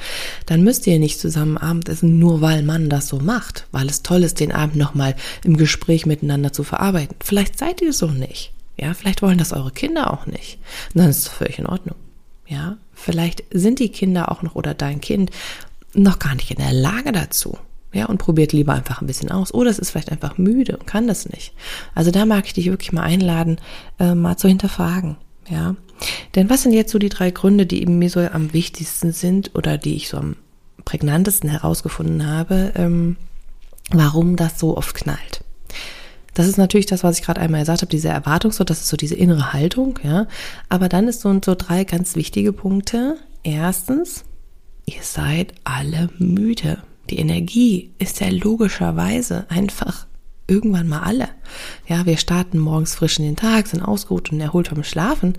dann 0.46 0.64
müsst 0.64 0.88
ihr 0.88 0.98
nicht 1.00 1.20
zusammen 1.20 1.58
Abendessen, 1.58 2.18
nur 2.18 2.42
weil 2.42 2.64
man 2.64 2.90
das 2.90 3.08
so 3.08 3.20
macht, 3.20 3.68
weil 3.72 3.88
es 3.88 4.04
toll 4.04 4.24
ist, 4.24 4.40
den 4.40 4.52
Abend 4.52 4.76
nochmal 4.76 5.16
im 5.44 5.58
Gespräch 5.58 6.06
miteinander 6.06 6.52
zu 6.54 6.64
verarbeiten. 6.64 7.16
Vielleicht 7.24 7.60
seid 7.60 7.82
ihr 7.82 7.94
so 7.94 8.08
nicht. 8.08 8.54
Ja, 8.78 8.94
vielleicht 8.94 9.22
wollen 9.22 9.38
das 9.38 9.54
eure 9.54 9.72
Kinder 9.72 10.12
auch 10.12 10.26
nicht. 10.26 10.58
Und 10.94 11.02
dann 11.02 11.10
ist 11.10 11.20
es 11.20 11.28
völlig 11.28 11.60
in 11.60 11.68
Ordnung. 11.68 11.96
Ja, 12.48 12.78
vielleicht 12.94 13.44
sind 13.52 13.80
die 13.80 13.90
Kinder 13.90 14.32
auch 14.32 14.42
noch 14.42 14.56
oder 14.56 14.74
dein 14.74 15.02
Kind 15.02 15.30
noch 15.94 16.20
gar 16.20 16.36
nicht 16.36 16.52
in 16.52 16.58
der 16.58 16.74
Lage 16.74 17.12
dazu. 17.12 17.58
Ja, 17.94 18.06
und 18.06 18.18
probiert 18.18 18.54
lieber 18.54 18.74
einfach 18.74 19.02
ein 19.02 19.08
bisschen 19.08 19.32
aus. 19.32 19.54
Oder 19.54 19.70
es 19.70 19.78
ist 19.78 19.92
vielleicht 19.92 20.12
einfach 20.12 20.38
müde 20.38 20.78
und 20.78 20.88
kann 20.88 21.08
das 21.08 21.28
nicht. 21.28 21.54
Also 21.94 22.10
da 22.10 22.26
mag 22.26 22.46
ich 22.46 22.54
dich 22.54 22.68
wirklich 22.68 22.94
mal 22.94 23.04
einladen, 23.04 23.58
äh, 24.00 24.16
mal 24.16 24.38
zu 24.38 24.48
hinterfragen. 24.48 25.18
Ja, 25.50 25.76
denn 26.36 26.50
was 26.50 26.64
sind 26.64 26.74
jetzt 26.74 26.92
so 26.92 27.00
die 27.00 27.10
drei 27.10 27.32
Gründe, 27.32 27.66
die 27.66 27.82
eben 27.82 28.00
mir 28.00 28.10
so 28.10 28.20
am 28.20 28.54
wichtigsten 28.54 29.12
sind 29.12 29.52
oder 29.56 29.78
die 29.78 29.96
ich 29.96 30.10
so 30.10 30.18
am 30.18 30.36
prägnantesten 30.86 31.50
herausgefunden 31.50 32.28
habe, 32.28 32.74
ähm, 32.76 33.18
warum 33.92 34.36
das 34.36 34.60
so 34.60 34.78
oft 34.78 34.96
knallt? 34.96 35.44
Das 36.34 36.48
ist 36.48 36.58
natürlich 36.58 36.86
das, 36.86 37.04
was 37.04 37.20
ich 37.20 37.26
gerade 37.26 37.42
einmal 37.42 37.62
gesagt 37.62 37.82
habe, 37.82 37.92
diese 37.92 38.08
Erwartungsdruck, 38.08 38.68
das 38.68 38.82
ist 38.82 38.88
so 38.88 38.98
diese 38.98 39.16
innere 39.16 39.54
Haltung, 39.54 40.00
ja. 40.04 40.28
Aber 40.70 40.88
dann 40.88 41.08
ist 41.08 41.22
so, 41.22 41.40
so 41.44 41.56
drei 41.56 41.84
ganz 41.84 42.16
wichtige 42.16 42.54
Punkte. 42.54 43.18
Erstens, 43.44 44.24
ihr 44.86 45.02
seid 45.02 45.54
alle 45.66 46.10
müde. 46.18 46.84
Die 47.10 47.20
Energie 47.20 47.92
ist 48.00 48.22
ja 48.22 48.30
logischerweise 48.30 49.46
einfach 49.50 50.08
irgendwann 50.52 50.88
mal 50.88 51.02
alle. 51.02 51.30
Ja, 51.88 52.06
wir 52.06 52.18
starten 52.18 52.60
morgens 52.60 52.96
frisch 52.96 53.20
in 53.20 53.26
den 53.26 53.36
Tag, 53.36 53.68
sind 53.68 53.82
ausgeruht 53.82 54.32
und 54.32 54.40
erholt 54.40 54.68
vom 54.68 54.84
Schlafen, 54.84 55.38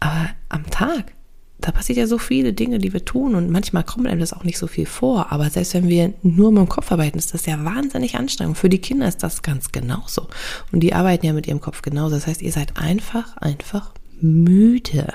aber 0.00 0.30
am 0.48 0.68
Tag 0.70 1.12
da 1.60 1.72
passiert 1.72 1.98
ja 1.98 2.06
so 2.06 2.18
viele 2.18 2.52
Dinge, 2.52 2.78
die 2.78 2.92
wir 2.92 3.04
tun 3.04 3.34
und 3.34 3.50
manchmal 3.50 3.84
kommt 3.84 4.06
einem 4.06 4.20
das 4.20 4.32
auch 4.32 4.44
nicht 4.44 4.58
so 4.58 4.66
viel 4.66 4.86
vor. 4.86 5.30
Aber 5.30 5.50
selbst 5.50 5.74
wenn 5.74 5.88
wir 5.88 6.14
nur 6.22 6.52
mit 6.52 6.60
dem 6.60 6.68
Kopf 6.68 6.90
arbeiten, 6.90 7.18
ist 7.18 7.34
das 7.34 7.46
ja 7.46 7.62
wahnsinnig 7.64 8.16
anstrengend. 8.16 8.56
Für 8.56 8.68
die 8.68 8.80
Kinder 8.80 9.06
ist 9.06 9.22
das 9.22 9.42
ganz 9.42 9.72
genauso. 9.72 10.28
Und 10.72 10.80
die 10.80 10.94
arbeiten 10.94 11.26
ja 11.26 11.32
mit 11.32 11.46
ihrem 11.46 11.60
Kopf 11.60 11.82
genauso. 11.82 12.14
Das 12.14 12.26
heißt, 12.26 12.42
ihr 12.42 12.52
seid 12.52 12.76
einfach, 12.76 13.36
einfach 13.36 13.92
müde. 14.20 15.12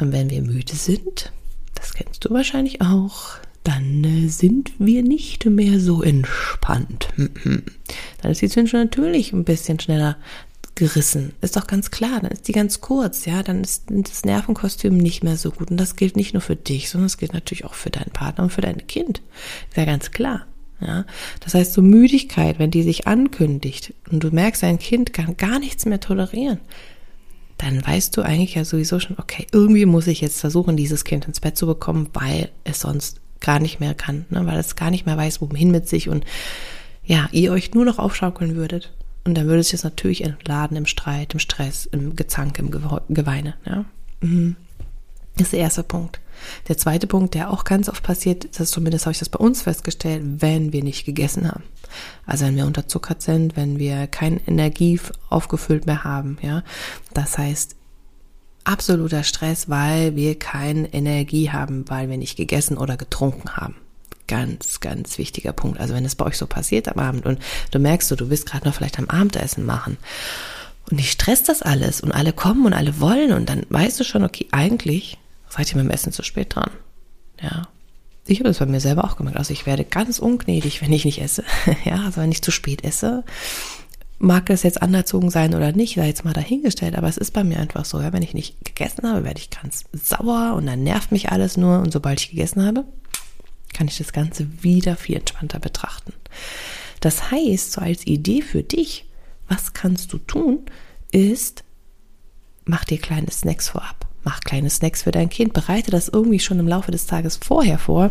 Und 0.00 0.12
wenn 0.12 0.30
wir 0.30 0.42
müde 0.42 0.74
sind, 0.74 1.32
das 1.74 1.94
kennst 1.94 2.24
du 2.24 2.30
wahrscheinlich 2.30 2.80
auch, 2.80 3.36
dann 3.64 4.04
äh, 4.04 4.28
sind 4.28 4.72
wir 4.78 5.02
nicht 5.02 5.46
mehr 5.46 5.80
so 5.80 6.02
entspannt. 6.02 7.08
Dann 8.22 8.32
ist 8.32 8.42
die 8.42 8.48
Zündschnur 8.48 8.82
natürlich 8.82 9.32
ein 9.32 9.44
bisschen 9.44 9.78
schneller 9.80 10.16
gerissen. 10.74 11.32
Ist 11.42 11.56
doch 11.56 11.66
ganz 11.66 11.90
klar, 11.90 12.20
dann 12.20 12.30
ist 12.30 12.48
die 12.48 12.52
ganz 12.52 12.80
kurz, 12.80 13.26
ja, 13.26 13.42
dann 13.42 13.62
ist 13.62 13.84
das 13.88 14.24
Nervenkostüm 14.24 14.96
nicht 14.96 15.22
mehr 15.22 15.36
so 15.36 15.50
gut. 15.50 15.70
Und 15.70 15.76
das 15.76 15.96
gilt 15.96 16.16
nicht 16.16 16.32
nur 16.32 16.40
für 16.40 16.56
dich, 16.56 16.88
sondern 16.88 17.06
es 17.06 17.18
gilt 17.18 17.34
natürlich 17.34 17.64
auch 17.64 17.74
für 17.74 17.90
deinen 17.90 18.12
Partner 18.12 18.44
und 18.44 18.50
für 18.50 18.62
dein 18.62 18.86
Kind. 18.86 19.20
Ist 19.68 19.76
ja 19.76 19.84
ganz 19.84 20.10
klar. 20.10 20.46
Ja, 20.80 21.04
das 21.40 21.52
heißt, 21.52 21.74
so 21.74 21.82
Müdigkeit, 21.82 22.58
wenn 22.58 22.70
die 22.70 22.82
sich 22.82 23.06
ankündigt 23.06 23.92
und 24.10 24.24
du 24.24 24.30
merkst, 24.30 24.62
dein 24.62 24.78
Kind 24.78 25.12
kann 25.12 25.36
gar 25.36 25.58
nichts 25.58 25.84
mehr 25.84 26.00
tolerieren, 26.00 26.58
dann 27.58 27.86
weißt 27.86 28.16
du 28.16 28.22
eigentlich 28.22 28.54
ja 28.54 28.64
sowieso 28.64 28.98
schon, 28.98 29.18
okay, 29.18 29.46
irgendwie 29.52 29.84
muss 29.84 30.06
ich 30.06 30.22
jetzt 30.22 30.40
versuchen, 30.40 30.78
dieses 30.78 31.04
Kind 31.04 31.26
ins 31.26 31.40
Bett 31.40 31.58
zu 31.58 31.66
bekommen, 31.66 32.08
weil 32.14 32.48
es 32.64 32.80
sonst 32.80 33.20
gar 33.40 33.58
nicht 33.58 33.80
mehr 33.80 33.94
kann, 33.94 34.26
ne? 34.30 34.46
weil 34.46 34.58
es 34.58 34.76
gar 34.76 34.90
nicht 34.90 35.06
mehr 35.06 35.16
weiß, 35.16 35.40
wohin 35.40 35.70
mit 35.70 35.88
sich 35.88 36.08
und 36.08 36.24
ja, 37.04 37.28
ihr 37.32 37.52
euch 37.52 37.74
nur 37.74 37.84
noch 37.84 37.98
aufschaukeln 37.98 38.54
würdet. 38.54 38.92
Und 39.24 39.34
dann 39.34 39.46
würde 39.46 39.60
es 39.60 39.72
jetzt 39.72 39.84
natürlich 39.84 40.24
entladen 40.24 40.76
im 40.76 40.86
Streit, 40.86 41.34
im 41.34 41.40
Stress, 41.40 41.86
im 41.86 42.16
Gezank, 42.16 42.58
im 42.58 42.70
Geweine. 43.08 43.54
Ja? 43.66 43.84
Mhm. 44.20 44.56
Das 45.36 45.48
ist 45.48 45.52
der 45.52 45.60
erste 45.60 45.82
Punkt. 45.82 46.20
Der 46.68 46.78
zweite 46.78 47.06
Punkt, 47.06 47.34
der 47.34 47.50
auch 47.50 47.64
ganz 47.64 47.88
oft 47.88 48.02
passiert, 48.02 48.44
das 48.52 48.60
ist 48.60 48.70
zumindest 48.70 49.06
habe 49.06 49.12
ich 49.12 49.18
das 49.18 49.28
bei 49.28 49.38
uns 49.38 49.62
festgestellt, 49.62 50.22
wenn 50.38 50.72
wir 50.72 50.82
nicht 50.82 51.04
gegessen 51.04 51.48
haben. 51.48 51.64
Also 52.26 52.46
wenn 52.46 52.56
wir 52.56 52.66
unterzuckert 52.66 53.20
sind, 53.20 53.56
wenn 53.56 53.78
wir 53.78 54.06
keine 54.06 54.40
Energie 54.46 55.00
aufgefüllt 55.28 55.86
mehr 55.86 56.04
haben, 56.04 56.38
ja. 56.42 56.62
Das 57.12 57.36
heißt, 57.36 57.76
absoluter 58.70 59.24
Stress, 59.24 59.68
weil 59.68 60.16
wir 60.16 60.38
keine 60.38 60.92
Energie 60.92 61.50
haben, 61.50 61.88
weil 61.88 62.08
wir 62.08 62.16
nicht 62.16 62.36
gegessen 62.36 62.78
oder 62.78 62.96
getrunken 62.96 63.56
haben 63.56 63.76
ganz, 64.30 64.78
ganz 64.78 65.18
wichtiger 65.18 65.52
Punkt. 65.52 65.80
Also 65.80 65.92
wenn 65.92 66.04
es 66.04 66.14
bei 66.14 66.24
euch 66.24 66.38
so 66.38 66.46
passiert 66.46 66.86
am 66.86 67.00
Abend 67.00 67.26
und 67.26 67.40
du 67.72 67.80
merkst, 67.80 68.12
du, 68.12 68.30
willst 68.30 68.46
gerade 68.46 68.64
noch 68.64 68.74
vielleicht 68.74 69.00
am 69.00 69.08
Abendessen 69.08 69.66
machen 69.66 69.98
und 70.88 71.00
dich 71.00 71.10
stresst 71.10 71.48
das 71.48 71.62
alles 71.62 72.00
und 72.00 72.12
alle 72.12 72.32
kommen 72.32 72.64
und 72.64 72.72
alle 72.72 73.00
wollen 73.00 73.32
und 73.32 73.48
dann 73.48 73.66
weißt 73.68 73.98
du 73.98 74.04
schon, 74.04 74.22
okay, 74.22 74.46
eigentlich 74.52 75.18
seid 75.48 75.72
ihr 75.72 75.76
mit 75.78 75.86
dem 75.86 75.90
Essen 75.90 76.12
zu 76.12 76.22
spät 76.22 76.54
dran. 76.54 76.70
Ja. 77.42 77.66
Ich 78.24 78.38
habe 78.38 78.48
das 78.48 78.60
bei 78.60 78.66
mir 78.66 78.80
selber 78.80 79.04
auch 79.04 79.16
gemacht. 79.16 79.36
Also 79.36 79.52
ich 79.52 79.66
werde 79.66 79.84
ganz 79.84 80.20
ungnädig, 80.20 80.80
wenn 80.80 80.92
ich 80.92 81.04
nicht 81.04 81.20
esse. 81.20 81.42
ja, 81.84 82.04
also 82.04 82.20
wenn 82.20 82.30
ich 82.30 82.42
zu 82.42 82.52
spät 82.52 82.84
esse, 82.84 83.24
mag 84.20 84.46
das 84.46 84.62
jetzt 84.62 84.82
anerzogen 84.82 85.30
sein 85.30 85.54
oder 85.54 85.72
nicht, 85.72 85.94
sei 85.94 86.06
jetzt 86.06 86.24
mal 86.24 86.34
dahingestellt, 86.34 86.94
aber 86.94 87.08
es 87.08 87.16
ist 87.16 87.32
bei 87.32 87.42
mir 87.42 87.58
einfach 87.58 87.86
so, 87.86 88.00
ja, 88.00 88.12
wenn 88.12 88.22
ich 88.22 88.34
nicht 88.34 88.62
gegessen 88.64 89.08
habe, 89.08 89.24
werde 89.24 89.40
ich 89.40 89.48
ganz 89.50 89.84
sauer 89.92 90.52
und 90.56 90.66
dann 90.66 90.82
nervt 90.82 91.10
mich 91.10 91.32
alles 91.32 91.56
nur 91.56 91.80
und 91.80 91.90
sobald 91.90 92.20
ich 92.20 92.30
gegessen 92.30 92.64
habe, 92.64 92.84
kann 93.72 93.88
ich 93.88 93.96
das 93.96 94.12
Ganze 94.12 94.62
wieder 94.62 94.96
viel 94.96 95.16
entspannter 95.16 95.58
betrachten. 95.58 96.12
Das 97.00 97.30
heißt, 97.30 97.72
so 97.72 97.80
als 97.80 98.06
Idee 98.06 98.42
für 98.42 98.62
dich, 98.62 99.06
was 99.48 99.72
kannst 99.72 100.12
du 100.12 100.18
tun, 100.18 100.60
ist, 101.12 101.64
mach 102.66 102.84
dir 102.84 102.98
kleine 102.98 103.30
Snacks 103.30 103.70
vorab. 103.70 104.06
Mach 104.22 104.40
kleine 104.40 104.68
Snacks 104.68 105.04
für 105.04 105.12
dein 105.12 105.30
Kind. 105.30 105.54
Bereite 105.54 105.90
das 105.90 106.08
irgendwie 106.08 106.40
schon 106.40 106.58
im 106.58 106.68
Laufe 106.68 106.90
des 106.90 107.06
Tages 107.06 107.38
vorher 107.38 107.78
vor, 107.78 108.10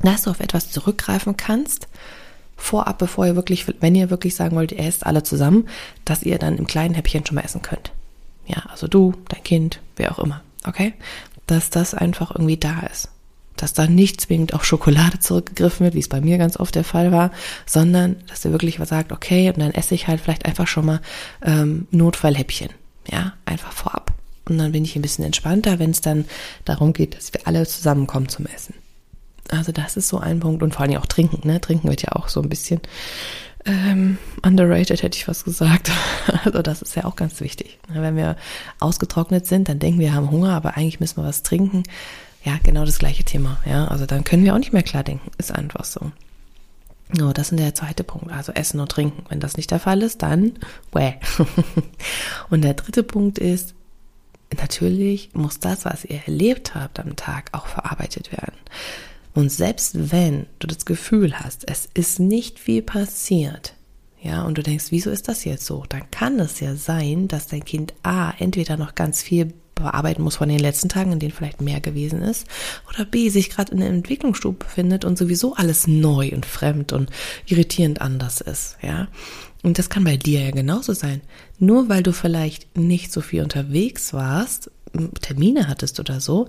dass 0.00 0.22
du 0.22 0.30
auf 0.30 0.40
etwas 0.40 0.70
zurückgreifen 0.70 1.36
kannst. 1.36 1.88
Vorab, 2.60 2.98
bevor 2.98 3.26
ihr 3.26 3.36
wirklich, 3.36 3.66
wenn 3.80 3.94
ihr 3.94 4.10
wirklich 4.10 4.34
sagen 4.34 4.54
wollt, 4.54 4.72
ihr 4.72 4.80
esst 4.80 5.06
alle 5.06 5.22
zusammen, 5.22 5.66
dass 6.04 6.22
ihr 6.22 6.38
dann 6.38 6.58
im 6.58 6.66
kleinen 6.66 6.94
Häppchen 6.94 7.24
schon 7.24 7.36
mal 7.36 7.44
essen 7.44 7.62
könnt. 7.62 7.92
Ja, 8.46 8.64
also 8.68 8.86
du, 8.86 9.14
dein 9.28 9.42
Kind, 9.42 9.80
wer 9.96 10.12
auch 10.12 10.18
immer. 10.18 10.42
Okay? 10.66 10.92
Dass 11.46 11.70
das 11.70 11.94
einfach 11.94 12.30
irgendwie 12.30 12.58
da 12.58 12.80
ist 12.80 13.08
dass 13.56 13.72
da 13.74 13.86
nicht 13.86 14.20
zwingend 14.20 14.54
auf 14.54 14.64
Schokolade 14.64 15.18
zurückgegriffen 15.18 15.84
wird, 15.84 15.94
wie 15.94 16.00
es 16.00 16.08
bei 16.08 16.20
mir 16.20 16.38
ganz 16.38 16.58
oft 16.58 16.74
der 16.74 16.84
Fall 16.84 17.12
war, 17.12 17.30
sondern 17.66 18.16
dass 18.28 18.44
er 18.44 18.52
wirklich 18.52 18.80
was 18.80 18.88
sagt, 18.88 19.12
okay, 19.12 19.48
und 19.48 19.58
dann 19.58 19.72
esse 19.72 19.94
ich 19.94 20.08
halt 20.08 20.20
vielleicht 20.20 20.46
einfach 20.46 20.66
schon 20.66 20.86
mal 20.86 21.00
ähm, 21.44 21.86
Notfallhäppchen, 21.90 22.70
ja, 23.10 23.34
einfach 23.44 23.72
vorab. 23.72 24.14
Und 24.48 24.58
dann 24.58 24.72
bin 24.72 24.84
ich 24.84 24.96
ein 24.96 25.02
bisschen 25.02 25.24
entspannter, 25.24 25.78
wenn 25.78 25.90
es 25.90 26.00
dann 26.00 26.24
darum 26.64 26.92
geht, 26.92 27.16
dass 27.16 27.32
wir 27.34 27.46
alle 27.46 27.66
zusammenkommen 27.66 28.28
zum 28.28 28.46
Essen. 28.46 28.74
Also 29.50 29.72
das 29.72 29.96
ist 29.96 30.08
so 30.08 30.18
ein 30.18 30.40
Punkt 30.40 30.62
und 30.62 30.74
vor 30.74 30.82
allem 30.82 30.96
auch 30.96 31.06
trinken, 31.06 31.46
ne? 31.46 31.60
Trinken 31.60 31.88
wird 31.88 32.02
ja 32.02 32.12
auch 32.12 32.28
so 32.28 32.40
ein 32.40 32.48
bisschen 32.48 32.80
ähm, 33.64 34.18
underrated, 34.42 35.02
hätte 35.02 35.16
ich 35.16 35.24
fast 35.24 35.44
gesagt. 35.44 35.90
Also 36.44 36.62
das 36.62 36.80
ist 36.80 36.94
ja 36.94 37.04
auch 37.04 37.16
ganz 37.16 37.40
wichtig. 37.40 37.78
Wenn 37.88 38.16
wir 38.16 38.36
ausgetrocknet 38.78 39.46
sind, 39.46 39.68
dann 39.68 39.78
denken 39.78 39.98
wir, 39.98 40.08
wir 40.08 40.14
haben 40.14 40.30
Hunger, 40.30 40.54
aber 40.54 40.76
eigentlich 40.76 41.00
müssen 41.00 41.18
wir 41.18 41.26
was 41.26 41.42
trinken 41.42 41.82
ja, 42.44 42.58
genau 42.62 42.84
das 42.84 42.98
gleiche 42.98 43.24
Thema. 43.24 43.58
Ja, 43.64 43.88
also 43.88 44.06
dann 44.06 44.24
können 44.24 44.44
wir 44.44 44.54
auch 44.54 44.58
nicht 44.58 44.72
mehr 44.72 44.82
klar 44.82 45.04
denken. 45.04 45.30
Ist 45.38 45.52
einfach 45.52 45.84
so. 45.84 46.12
No, 47.12 47.32
das 47.32 47.50
ist 47.50 47.58
der 47.58 47.74
zweite 47.74 48.04
Punkt. 48.04 48.32
Also 48.32 48.52
Essen 48.52 48.80
und 48.80 48.90
Trinken. 48.90 49.24
Wenn 49.28 49.40
das 49.40 49.56
nicht 49.56 49.70
der 49.70 49.80
Fall 49.80 50.02
ist, 50.02 50.22
dann 50.22 50.52
wäh. 50.92 51.14
und 52.50 52.62
der 52.62 52.74
dritte 52.74 53.02
Punkt 53.02 53.38
ist, 53.38 53.74
natürlich 54.56 55.30
muss 55.34 55.58
das, 55.58 55.84
was 55.84 56.04
ihr 56.04 56.22
erlebt 56.26 56.74
habt 56.74 57.00
am 57.00 57.16
Tag, 57.16 57.50
auch 57.52 57.66
verarbeitet 57.66 58.32
werden. 58.32 58.56
Und 59.34 59.50
selbst 59.50 60.10
wenn 60.10 60.46
du 60.58 60.66
das 60.66 60.84
Gefühl 60.84 61.38
hast, 61.38 61.68
es 61.70 61.88
ist 61.94 62.20
nicht 62.20 62.58
viel 62.58 62.82
passiert, 62.82 63.74
ja, 64.22 64.42
und 64.42 64.58
du 64.58 64.62
denkst, 64.62 64.86
wieso 64.90 65.10
ist 65.10 65.28
das 65.28 65.44
jetzt 65.44 65.64
so? 65.64 65.84
Dann 65.88 66.10
kann 66.10 66.38
es 66.40 66.60
ja 66.60 66.76
sein, 66.76 67.26
dass 67.26 67.46
dein 67.46 67.64
Kind 67.64 67.94
A 68.02 68.32
entweder 68.38 68.76
noch 68.76 68.94
ganz 68.94 69.22
viel 69.22 69.54
bearbeiten 69.74 70.22
muss 70.22 70.36
von 70.36 70.48
den 70.48 70.58
letzten 70.58 70.90
Tagen, 70.90 71.12
in 71.12 71.18
denen 71.20 71.32
vielleicht 71.32 71.62
mehr 71.62 71.80
gewesen 71.80 72.20
ist, 72.20 72.46
oder 72.88 73.06
B, 73.06 73.30
sich 73.30 73.48
gerade 73.48 73.72
in 73.72 73.80
der 73.80 73.88
Entwicklungsstufe 73.88 74.58
befindet 74.58 75.06
und 75.06 75.16
sowieso 75.16 75.54
alles 75.54 75.86
neu 75.86 76.32
und 76.34 76.44
fremd 76.44 76.92
und 76.92 77.10
irritierend 77.46 78.02
anders 78.02 78.42
ist, 78.42 78.76
ja. 78.82 79.08
Und 79.62 79.78
das 79.78 79.90
kann 79.90 80.04
bei 80.04 80.16
dir 80.16 80.40
ja 80.40 80.50
genauso 80.52 80.94
sein. 80.94 81.20
Nur 81.58 81.88
weil 81.88 82.02
du 82.02 82.12
vielleicht 82.12 82.78
nicht 82.78 83.12
so 83.12 83.20
viel 83.20 83.42
unterwegs 83.42 84.14
warst, 84.14 84.70
Termine 85.20 85.68
hattest 85.68 86.00
oder 86.00 86.20
so, 86.20 86.48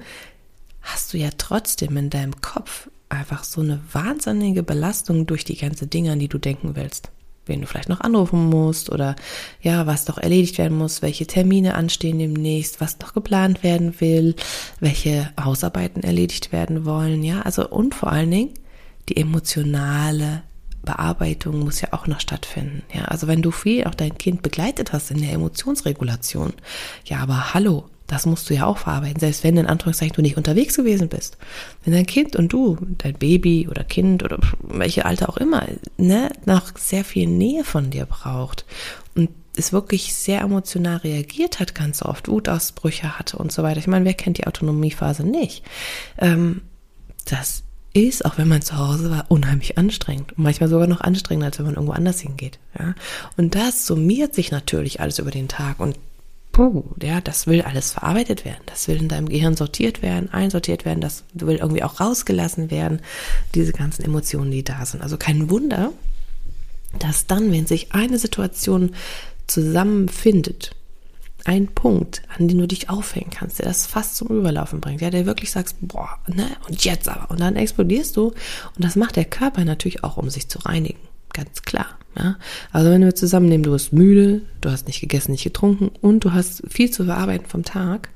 hast 0.81 1.13
du 1.13 1.17
ja 1.17 1.29
trotzdem 1.37 1.97
in 1.97 2.09
deinem 2.09 2.41
Kopf 2.41 2.89
einfach 3.09 3.43
so 3.43 3.61
eine 3.61 3.81
wahnsinnige 3.91 4.63
Belastung 4.63 5.25
durch 5.25 5.43
die 5.43 5.57
ganze 5.57 5.87
Dinge, 5.87 6.11
an 6.11 6.19
die 6.19 6.29
du 6.29 6.37
denken 6.37 6.75
willst 6.75 7.11
wen 7.45 7.61
du 7.61 7.67
vielleicht 7.67 7.89
noch 7.89 8.01
anrufen 8.01 8.49
musst 8.49 8.89
oder 8.89 9.15
ja, 9.61 9.87
was 9.87 10.05
doch 10.05 10.17
erledigt 10.17 10.57
werden 10.57 10.77
muss, 10.77 11.01
welche 11.01 11.27
Termine 11.27 11.75
anstehen 11.75 12.19
demnächst, 12.19 12.81
was 12.81 12.99
noch 12.99 13.13
geplant 13.13 13.63
werden 13.63 13.99
will, 13.99 14.35
welche 14.79 15.31
Hausarbeiten 15.39 16.03
erledigt 16.03 16.51
werden 16.51 16.85
wollen, 16.85 17.23
ja, 17.23 17.41
also 17.41 17.67
und 17.67 17.95
vor 17.95 18.11
allen 18.11 18.31
Dingen 18.31 18.53
die 19.09 19.17
emotionale 19.17 20.43
Bearbeitung 20.83 21.59
muss 21.59 21.81
ja 21.81 21.89
auch 21.91 22.07
noch 22.07 22.19
stattfinden. 22.19 22.83
Ja, 22.93 23.05
also 23.05 23.27
wenn 23.27 23.41
du 23.41 23.51
viel 23.51 23.85
auch 23.85 23.95
dein 23.95 24.17
Kind 24.17 24.41
begleitet 24.41 24.93
hast 24.93 25.11
in 25.11 25.21
der 25.21 25.33
Emotionsregulation, 25.33 26.53
ja, 27.05 27.19
aber 27.19 27.53
hallo, 27.53 27.85
das 28.11 28.25
musst 28.25 28.49
du 28.49 28.53
ja 28.53 28.65
auch 28.65 28.77
verarbeiten, 28.77 29.21
selbst 29.21 29.45
wenn 29.45 29.55
in 29.55 29.67
Anführungszeichen 29.67 30.13
du 30.13 30.21
nicht 30.21 30.35
unterwegs 30.35 30.75
gewesen 30.75 31.07
bist. 31.07 31.37
Wenn 31.85 31.93
dein 31.93 32.05
Kind 32.05 32.35
und 32.35 32.51
du, 32.51 32.77
dein 32.97 33.13
Baby 33.13 33.69
oder 33.69 33.85
Kind 33.85 34.21
oder 34.21 34.37
welche 34.59 35.05
Alter 35.05 35.29
auch 35.29 35.37
immer, 35.37 35.65
ne, 35.95 36.29
noch 36.45 36.77
sehr 36.77 37.05
viel 37.05 37.27
Nähe 37.27 37.63
von 37.63 37.89
dir 37.89 38.05
braucht 38.05 38.65
und 39.15 39.29
es 39.55 39.71
wirklich 39.71 40.13
sehr 40.13 40.41
emotional 40.41 40.97
reagiert 40.97 41.61
hat, 41.61 41.73
ganz 41.73 42.01
oft 42.01 42.27
Wutausbrüche 42.27 43.17
hatte 43.17 43.37
und 43.37 43.53
so 43.53 43.63
weiter. 43.63 43.79
Ich 43.79 43.87
meine, 43.87 44.03
wer 44.03 44.13
kennt 44.13 44.37
die 44.37 44.47
Autonomiephase 44.47 45.23
nicht? 45.23 45.63
Ähm, 46.17 46.63
das 47.23 47.63
ist, 47.93 48.25
auch 48.25 48.37
wenn 48.37 48.49
man 48.49 48.61
zu 48.61 48.77
Hause 48.77 49.09
war, 49.09 49.25
unheimlich 49.29 49.77
anstrengend. 49.77 50.33
Und 50.33 50.43
manchmal 50.43 50.69
sogar 50.69 50.87
noch 50.87 51.01
anstrengender, 51.01 51.47
als 51.47 51.59
wenn 51.59 51.65
man 51.65 51.75
irgendwo 51.75 51.93
anders 51.93 52.19
hingeht. 52.19 52.59
Ja? 52.77 52.93
Und 53.37 53.55
das 53.55 53.85
summiert 53.85 54.35
sich 54.35 54.51
natürlich 54.51 54.99
alles 54.99 55.19
über 55.19 55.31
den 55.31 55.47
Tag. 55.47 55.79
Und 55.79 55.97
puh, 56.51 56.83
ja, 57.01 57.21
das 57.21 57.47
will 57.47 57.61
alles 57.61 57.93
verarbeitet 57.93 58.45
werden. 58.45 58.61
Das 58.65 58.87
will 58.87 58.97
in 58.97 59.07
deinem 59.07 59.29
Gehirn 59.29 59.55
sortiert 59.55 60.01
werden, 60.01 60.31
einsortiert 60.33 60.85
werden, 60.85 61.01
das 61.01 61.23
will 61.33 61.57
irgendwie 61.57 61.83
auch 61.83 61.99
rausgelassen 61.99 62.71
werden, 62.71 63.01
diese 63.55 63.73
ganzen 63.73 64.03
Emotionen, 64.03 64.51
die 64.51 64.63
da 64.63 64.85
sind. 64.85 65.01
Also 65.01 65.17
kein 65.17 65.49
Wunder, 65.49 65.91
dass 66.99 67.27
dann, 67.27 67.51
wenn 67.51 67.65
sich 67.65 67.93
eine 67.93 68.19
Situation 68.19 68.95
zusammenfindet, 69.47 70.75
ein 71.43 71.67
Punkt, 71.67 72.21
an 72.37 72.47
den 72.47 72.59
du 72.59 72.67
dich 72.67 72.89
aufhängen 72.89 73.31
kannst, 73.31 73.59
der 73.59 73.65
das 73.65 73.87
fast 73.87 74.15
zum 74.15 74.27
Überlaufen 74.27 74.79
bringt, 74.79 75.01
ja, 75.01 75.09
der 75.09 75.25
wirklich 75.25 75.51
sagst, 75.51 75.77
boah, 75.81 76.19
ne, 76.27 76.47
und 76.67 76.83
jetzt 76.85 77.09
aber, 77.09 77.31
und 77.31 77.39
dann 77.39 77.55
explodierst 77.55 78.15
du, 78.15 78.27
und 78.27 78.35
das 78.77 78.95
macht 78.95 79.15
der 79.15 79.25
Körper 79.25 79.65
natürlich 79.65 80.03
auch, 80.03 80.17
um 80.17 80.29
sich 80.29 80.49
zu 80.49 80.59
reinigen, 80.59 80.99
ganz 81.33 81.63
klar. 81.63 81.97
Ja? 82.17 82.37
Also 82.71 82.89
wenn 82.89 83.01
wir 83.01 83.15
zusammennehmen, 83.15 83.63
du 83.63 83.71
bist 83.71 83.93
müde, 83.93 84.41
du 84.61 84.69
hast 84.69 84.87
nicht 84.87 85.01
gegessen, 85.01 85.31
nicht 85.31 85.43
getrunken 85.43 85.91
und 86.01 86.23
du 86.23 86.33
hast 86.33 86.63
viel 86.69 86.91
zu 86.91 87.05
verarbeiten 87.05 87.47
vom 87.47 87.63
Tag, 87.63 88.09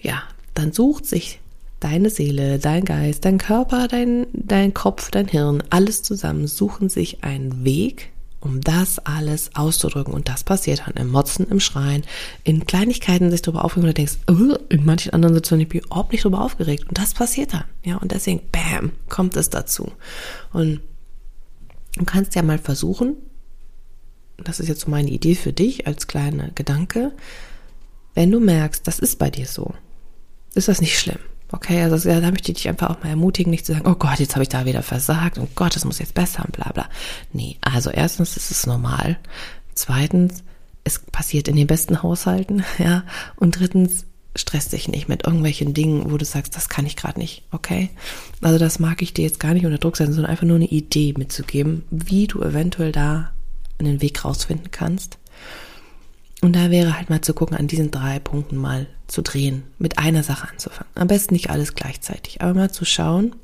ja, 0.00 0.22
dann 0.54 0.72
sucht 0.72 1.06
sich 1.06 1.40
deine 1.80 2.10
Seele, 2.10 2.58
dein 2.58 2.84
Geist, 2.84 3.24
dein 3.24 3.38
Körper, 3.38 3.88
dein, 3.88 4.26
dein 4.32 4.74
Kopf, 4.74 5.10
dein 5.10 5.28
Hirn, 5.28 5.62
alles 5.70 6.02
zusammen 6.02 6.46
suchen 6.46 6.88
sich 6.88 7.22
einen 7.22 7.64
Weg, 7.64 8.10
um 8.40 8.60
das 8.60 8.98
alles 9.00 9.50
auszudrücken. 9.54 10.14
Und 10.14 10.28
das 10.28 10.44
passiert 10.44 10.82
dann 10.86 10.94
im 10.94 11.10
Motzen, 11.10 11.46
im 11.48 11.60
Schreien, 11.60 12.02
in 12.44 12.66
Kleinigkeiten 12.66 13.30
sich 13.30 13.42
darüber 13.42 13.64
aufregen 13.64 13.86
du 13.86 13.94
denkst, 13.94 14.18
in 14.68 14.84
manchen 14.84 15.12
anderen 15.12 15.34
Situationen 15.34 15.68
bin 15.68 15.80
ich 15.80 15.86
überhaupt 15.86 16.12
nicht 16.12 16.24
darüber 16.24 16.42
aufgeregt. 16.42 16.88
Und 16.88 16.98
das 16.98 17.14
passiert 17.14 17.54
dann. 17.54 17.64
Ja, 17.84 17.96
und 17.96 18.12
deswegen, 18.12 18.42
bam, 18.52 18.92
kommt 19.08 19.36
es 19.36 19.50
dazu. 19.50 19.92
Und 20.52 20.80
Du 21.96 22.04
kannst 22.04 22.34
ja 22.34 22.42
mal 22.42 22.58
versuchen, 22.58 23.16
das 24.36 24.60
ist 24.60 24.68
jetzt 24.68 24.82
so 24.82 24.90
meine 24.90 25.10
Idee 25.10 25.34
für 25.34 25.52
dich 25.52 25.86
als 25.86 26.06
kleiner 26.06 26.50
Gedanke, 26.54 27.12
wenn 28.14 28.30
du 28.30 28.40
merkst, 28.40 28.86
das 28.86 28.98
ist 28.98 29.18
bei 29.18 29.30
dir 29.30 29.46
so, 29.46 29.74
ist 30.54 30.68
das 30.68 30.80
nicht 30.80 30.98
schlimm. 30.98 31.18
Okay, 31.50 31.82
also 31.82 31.96
da 32.08 32.30
möchte 32.30 32.52
ich 32.52 32.58
dich 32.58 32.68
einfach 32.68 32.90
auch 32.90 33.02
mal 33.02 33.08
ermutigen, 33.08 33.50
nicht 33.50 33.64
zu 33.64 33.72
sagen, 33.72 33.88
oh 33.88 33.94
Gott, 33.94 34.18
jetzt 34.18 34.34
habe 34.34 34.42
ich 34.42 34.50
da 34.50 34.66
wieder 34.66 34.82
versagt 34.82 35.38
und 35.38 35.54
Gott, 35.54 35.74
das 35.74 35.84
muss 35.84 35.98
jetzt 35.98 36.14
besser 36.14 36.44
und 36.44 36.52
bla 36.52 36.70
bla. 36.72 36.88
Nee, 37.32 37.56
also 37.62 37.90
erstens 37.90 38.36
ist 38.36 38.50
es 38.50 38.66
normal. 38.66 39.18
Zweitens, 39.74 40.44
es 40.84 40.98
passiert 40.98 41.48
in 41.48 41.56
den 41.56 41.66
besten 41.66 42.02
Haushalten, 42.02 42.64
ja. 42.78 43.04
Und 43.36 43.58
drittens, 43.58 44.04
stress 44.36 44.68
dich 44.68 44.88
nicht 44.88 45.08
mit 45.08 45.26
irgendwelchen 45.26 45.74
Dingen, 45.74 46.10
wo 46.10 46.16
du 46.16 46.24
sagst, 46.24 46.56
das 46.56 46.68
kann 46.68 46.86
ich 46.86 46.96
gerade 46.96 47.18
nicht, 47.18 47.42
okay? 47.50 47.90
Also 48.40 48.58
das 48.58 48.78
mag 48.78 49.02
ich 49.02 49.14
dir 49.14 49.22
jetzt 49.22 49.40
gar 49.40 49.54
nicht 49.54 49.66
unter 49.66 49.78
Druck 49.78 49.96
setzen, 49.96 50.12
sondern 50.12 50.30
einfach 50.30 50.46
nur 50.46 50.56
eine 50.56 50.66
Idee 50.66 51.14
mitzugeben, 51.16 51.84
wie 51.90 52.26
du 52.26 52.42
eventuell 52.42 52.92
da 52.92 53.32
einen 53.78 54.00
Weg 54.00 54.24
rausfinden 54.24 54.70
kannst. 54.70 55.18
Und 56.40 56.54
da 56.54 56.70
wäre 56.70 56.96
halt 56.96 57.10
mal 57.10 57.20
zu 57.20 57.34
gucken, 57.34 57.56
an 57.56 57.66
diesen 57.66 57.90
drei 57.90 58.20
Punkten 58.20 58.56
mal 58.56 58.86
zu 59.08 59.22
drehen, 59.22 59.64
mit 59.78 59.98
einer 59.98 60.22
Sache 60.22 60.48
anzufangen. 60.48 60.92
Am 60.94 61.08
besten 61.08 61.34
nicht 61.34 61.50
alles 61.50 61.74
gleichzeitig, 61.74 62.40
aber 62.40 62.54
mal 62.54 62.70
zu 62.70 62.84
schauen, 62.84 63.34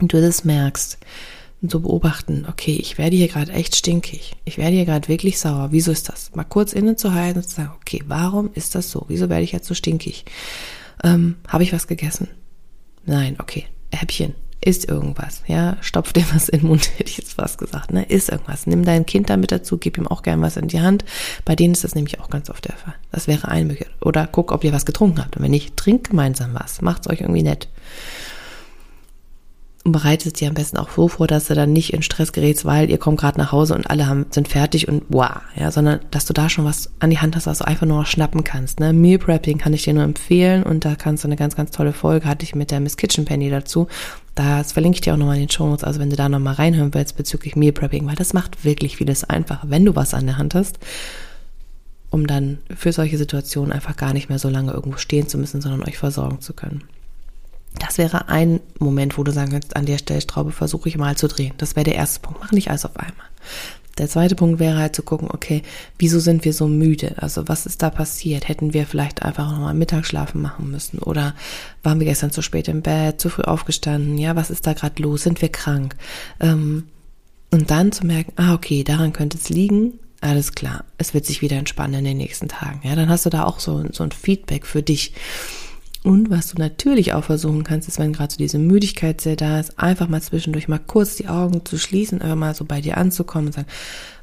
und 0.00 0.12
du 0.12 0.20
das 0.20 0.44
merkst 0.44 0.98
und 1.62 1.70
zu 1.70 1.80
beobachten, 1.80 2.44
okay, 2.48 2.74
ich 2.74 2.98
werde 2.98 3.16
hier 3.16 3.28
gerade 3.28 3.52
echt 3.52 3.76
stinkig, 3.76 4.34
ich 4.44 4.58
werde 4.58 4.72
hier 4.74 4.84
gerade 4.84 5.08
wirklich 5.08 5.38
sauer, 5.38 5.68
wieso 5.70 5.92
ist 5.92 6.08
das? 6.08 6.32
Mal 6.34 6.44
kurz 6.44 6.72
innezuhalten 6.72 7.40
und 7.40 7.48
zu 7.48 7.54
sagen, 7.54 7.72
okay, 7.80 8.02
warum 8.06 8.50
ist 8.54 8.74
das 8.74 8.90
so? 8.90 9.04
Wieso 9.08 9.28
werde 9.28 9.44
ich 9.44 9.52
jetzt 9.52 9.68
so 9.68 9.74
stinkig? 9.74 10.24
Ähm, 11.04 11.36
Habe 11.46 11.62
ich 11.62 11.72
was 11.72 11.86
gegessen? 11.86 12.28
Nein, 13.06 13.36
okay, 13.38 13.64
Häppchen, 13.92 14.34
isst 14.60 14.88
irgendwas, 14.88 15.42
ja, 15.46 15.76
stopf 15.80 16.12
dir 16.12 16.24
was 16.32 16.48
in 16.48 16.60
den 16.60 16.68
Mund, 16.68 16.90
hätte 16.98 17.10
ich 17.10 17.18
jetzt 17.18 17.38
was 17.38 17.58
gesagt, 17.58 17.92
ne, 17.92 18.04
isst 18.04 18.30
irgendwas. 18.30 18.66
Nimm 18.66 18.84
dein 18.84 19.06
Kind 19.06 19.30
da 19.30 19.36
mit 19.36 19.52
dazu, 19.52 19.78
gib 19.78 19.98
ihm 19.98 20.08
auch 20.08 20.22
gern 20.22 20.42
was 20.42 20.56
in 20.56 20.68
die 20.68 20.80
Hand. 20.80 21.04
Bei 21.44 21.54
denen 21.54 21.74
ist 21.74 21.84
das 21.84 21.94
nämlich 21.94 22.20
auch 22.20 22.30
ganz 22.30 22.50
oft 22.50 22.64
der 22.64 22.76
Fall. 22.76 22.94
Das 23.10 23.28
wäre 23.28 23.48
ein 23.48 23.66
Möglichkeit. 23.68 23.96
Oder 24.00 24.26
guck, 24.26 24.50
ob 24.52 24.64
ihr 24.64 24.72
was 24.72 24.86
getrunken 24.86 25.20
habt. 25.20 25.36
Und 25.36 25.42
wenn 25.42 25.50
nicht, 25.50 25.76
trinkt 25.76 26.10
gemeinsam 26.10 26.54
was. 26.54 26.80
Macht's 26.80 27.08
euch 27.08 27.20
irgendwie 27.20 27.42
nett 27.42 27.68
und 29.84 29.92
bereitet 29.92 30.38
dir 30.40 30.48
am 30.48 30.54
besten 30.54 30.76
auch 30.76 30.90
so 30.90 31.08
vor, 31.08 31.26
dass 31.26 31.46
du 31.46 31.54
dann 31.54 31.72
nicht 31.72 31.92
in 31.92 32.02
Stress 32.02 32.32
gerätst, 32.32 32.64
weil 32.64 32.88
ihr 32.88 32.98
kommt 32.98 33.18
gerade 33.18 33.38
nach 33.38 33.50
Hause 33.50 33.74
und 33.74 33.90
alle 33.90 34.06
haben, 34.06 34.26
sind 34.30 34.46
fertig 34.46 34.86
und 34.86 35.02
wow, 35.08 35.40
ja, 35.56 35.72
sondern 35.72 36.00
dass 36.12 36.24
du 36.24 36.32
da 36.32 36.48
schon 36.48 36.64
was 36.64 36.90
an 37.00 37.10
die 37.10 37.18
Hand 37.18 37.34
hast, 37.34 37.46
was 37.46 37.58
du 37.58 37.66
einfach 37.66 37.86
nur 37.86 37.98
noch 37.98 38.06
schnappen 38.06 38.44
kannst. 38.44 38.78
Ne? 38.78 38.92
Meal 38.92 39.18
Prepping 39.18 39.58
kann 39.58 39.72
ich 39.72 39.82
dir 39.82 39.94
nur 39.94 40.04
empfehlen 40.04 40.62
und 40.62 40.84
da 40.84 40.94
kannst 40.94 41.24
du 41.24 41.28
eine 41.28 41.36
ganz, 41.36 41.56
ganz 41.56 41.72
tolle 41.72 41.92
Folge, 41.92 42.28
hatte 42.28 42.44
ich 42.44 42.54
mit 42.54 42.70
der 42.70 42.78
Miss 42.78 42.96
Kitchen 42.96 43.24
Penny 43.24 43.50
dazu. 43.50 43.88
Das 44.36 44.72
verlinke 44.72 44.96
ich 44.96 45.00
dir 45.00 45.14
auch 45.14 45.18
nochmal 45.18 45.36
in 45.36 45.42
den 45.42 45.50
Show 45.50 45.66
Notes, 45.66 45.84
also 45.84 45.98
wenn 45.98 46.10
du 46.10 46.16
da 46.16 46.28
nochmal 46.28 46.54
reinhören 46.54 46.94
willst 46.94 47.16
bezüglich 47.16 47.56
Meal 47.56 47.72
Prepping, 47.72 48.06
weil 48.06 48.14
das 48.14 48.32
macht 48.34 48.64
wirklich 48.64 48.96
vieles 48.96 49.24
einfacher, 49.24 49.68
wenn 49.68 49.84
du 49.84 49.96
was 49.96 50.14
an 50.14 50.26
der 50.26 50.38
Hand 50.38 50.54
hast, 50.54 50.78
um 52.10 52.28
dann 52.28 52.58
für 52.74 52.92
solche 52.92 53.18
Situationen 53.18 53.72
einfach 53.72 53.96
gar 53.96 54.12
nicht 54.12 54.28
mehr 54.28 54.38
so 54.38 54.48
lange 54.48 54.72
irgendwo 54.72 54.98
stehen 54.98 55.26
zu 55.26 55.38
müssen, 55.38 55.60
sondern 55.60 55.82
euch 55.82 55.98
versorgen 55.98 56.40
zu 56.40 56.52
können. 56.52 56.84
Das 57.78 57.98
wäre 57.98 58.28
ein 58.28 58.60
Moment, 58.78 59.18
wo 59.18 59.24
du 59.24 59.32
sagen 59.32 59.52
kannst, 59.52 59.76
an 59.76 59.86
der 59.86 59.98
Stellschraube 59.98 60.52
versuche 60.52 60.88
ich 60.88 60.98
mal 60.98 61.16
zu 61.16 61.28
drehen. 61.28 61.54
Das 61.58 61.76
wäre 61.76 61.84
der 61.84 61.94
erste 61.94 62.20
Punkt. 62.20 62.40
Mach 62.40 62.52
nicht 62.52 62.68
alles 62.68 62.84
auf 62.84 62.96
einmal. 62.96 63.26
Der 63.98 64.08
zweite 64.08 64.34
Punkt 64.34 64.58
wäre 64.58 64.78
halt 64.78 64.96
zu 64.96 65.02
gucken, 65.02 65.28
okay, 65.30 65.62
wieso 65.98 66.18
sind 66.18 66.44
wir 66.46 66.54
so 66.54 66.66
müde? 66.66 67.14
Also 67.18 67.48
was 67.48 67.66
ist 67.66 67.82
da 67.82 67.90
passiert? 67.90 68.48
Hätten 68.48 68.72
wir 68.72 68.86
vielleicht 68.86 69.22
einfach 69.22 69.50
nochmal 69.50 69.74
Mittagsschlafen 69.74 70.40
machen 70.40 70.70
müssen? 70.70 70.98
Oder 70.98 71.34
waren 71.82 71.98
wir 72.00 72.06
gestern 72.06 72.30
zu 72.30 72.40
spät 72.40 72.68
im 72.68 72.80
Bett, 72.80 73.20
zu 73.20 73.28
früh 73.28 73.42
aufgestanden? 73.42 74.16
Ja, 74.16 74.34
was 74.34 74.50
ist 74.50 74.66
da 74.66 74.72
gerade 74.72 75.02
los? 75.02 75.24
Sind 75.24 75.42
wir 75.42 75.50
krank? 75.50 75.96
Ähm, 76.40 76.84
und 77.50 77.70
dann 77.70 77.92
zu 77.92 78.06
merken, 78.06 78.32
ah, 78.36 78.54
okay, 78.54 78.82
daran 78.82 79.12
könnte 79.12 79.36
es 79.36 79.50
liegen. 79.50 79.98
Alles 80.22 80.52
klar, 80.52 80.84
es 80.96 81.12
wird 81.12 81.26
sich 81.26 81.42
wieder 81.42 81.58
entspannen 81.58 81.98
in 81.98 82.04
den 82.04 82.16
nächsten 82.16 82.48
Tagen. 82.48 82.80
Ja, 82.84 82.94
dann 82.94 83.10
hast 83.10 83.26
du 83.26 83.30
da 83.30 83.44
auch 83.44 83.60
so, 83.60 83.84
so 83.92 84.04
ein 84.04 84.12
Feedback 84.12 84.66
für 84.66 84.82
dich. 84.82 85.12
Und 86.04 86.30
was 86.30 86.48
du 86.48 86.58
natürlich 86.58 87.12
auch 87.12 87.24
versuchen 87.24 87.62
kannst, 87.62 87.86
ist, 87.86 88.00
wenn 88.00 88.12
gerade 88.12 88.32
so 88.32 88.38
diese 88.38 88.58
Müdigkeit 88.58 89.20
sehr 89.20 89.36
da 89.36 89.60
ist, 89.60 89.78
einfach 89.78 90.08
mal 90.08 90.20
zwischendurch 90.20 90.66
mal 90.66 90.80
kurz 90.80 91.16
die 91.16 91.28
Augen 91.28 91.64
zu 91.64 91.78
schließen, 91.78 92.20
einfach 92.20 92.36
mal 92.36 92.54
so 92.54 92.64
bei 92.64 92.80
dir 92.80 92.96
anzukommen 92.96 93.46
und 93.46 93.52
sagen, 93.52 93.68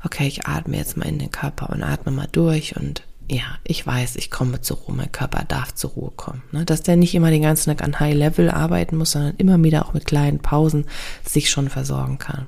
okay, 0.04 0.28
ich 0.28 0.46
atme 0.46 0.76
jetzt 0.76 0.98
mal 0.98 1.08
in 1.08 1.20
den 1.20 1.32
Körper 1.32 1.70
und 1.70 1.84
atme 1.84 2.12
mal 2.12 2.28
durch 2.30 2.76
und 2.76 3.04
ja, 3.32 3.44
ich 3.63 3.86
weiß, 3.86 4.15
ich 4.15 4.32
komme 4.32 4.60
zur 4.62 4.78
Ruhe, 4.78 4.96
mein 4.96 5.12
Körper 5.12 5.46
darf 5.48 5.76
zur 5.76 5.92
Ruhe 5.92 6.12
kommen. 6.15 6.42
Ne? 6.52 6.65
Dass 6.65 6.82
der 6.82 6.98
nicht 6.98 7.13
immer 7.13 7.30
den 7.30 7.44
ganzen 7.44 7.70
Tag 7.70 7.84
an 7.84 8.00
High 8.00 8.15
Level 8.15 8.50
arbeiten 8.50 8.98
muss, 8.98 9.12
sondern 9.12 9.36
immer 9.38 9.63
wieder 9.63 9.86
auch 9.86 9.94
mit 9.94 10.06
kleinen 10.06 10.39
Pausen 10.39 10.86
sich 11.24 11.52
schon 11.52 11.70
versorgen 11.70 12.18
kann. 12.18 12.48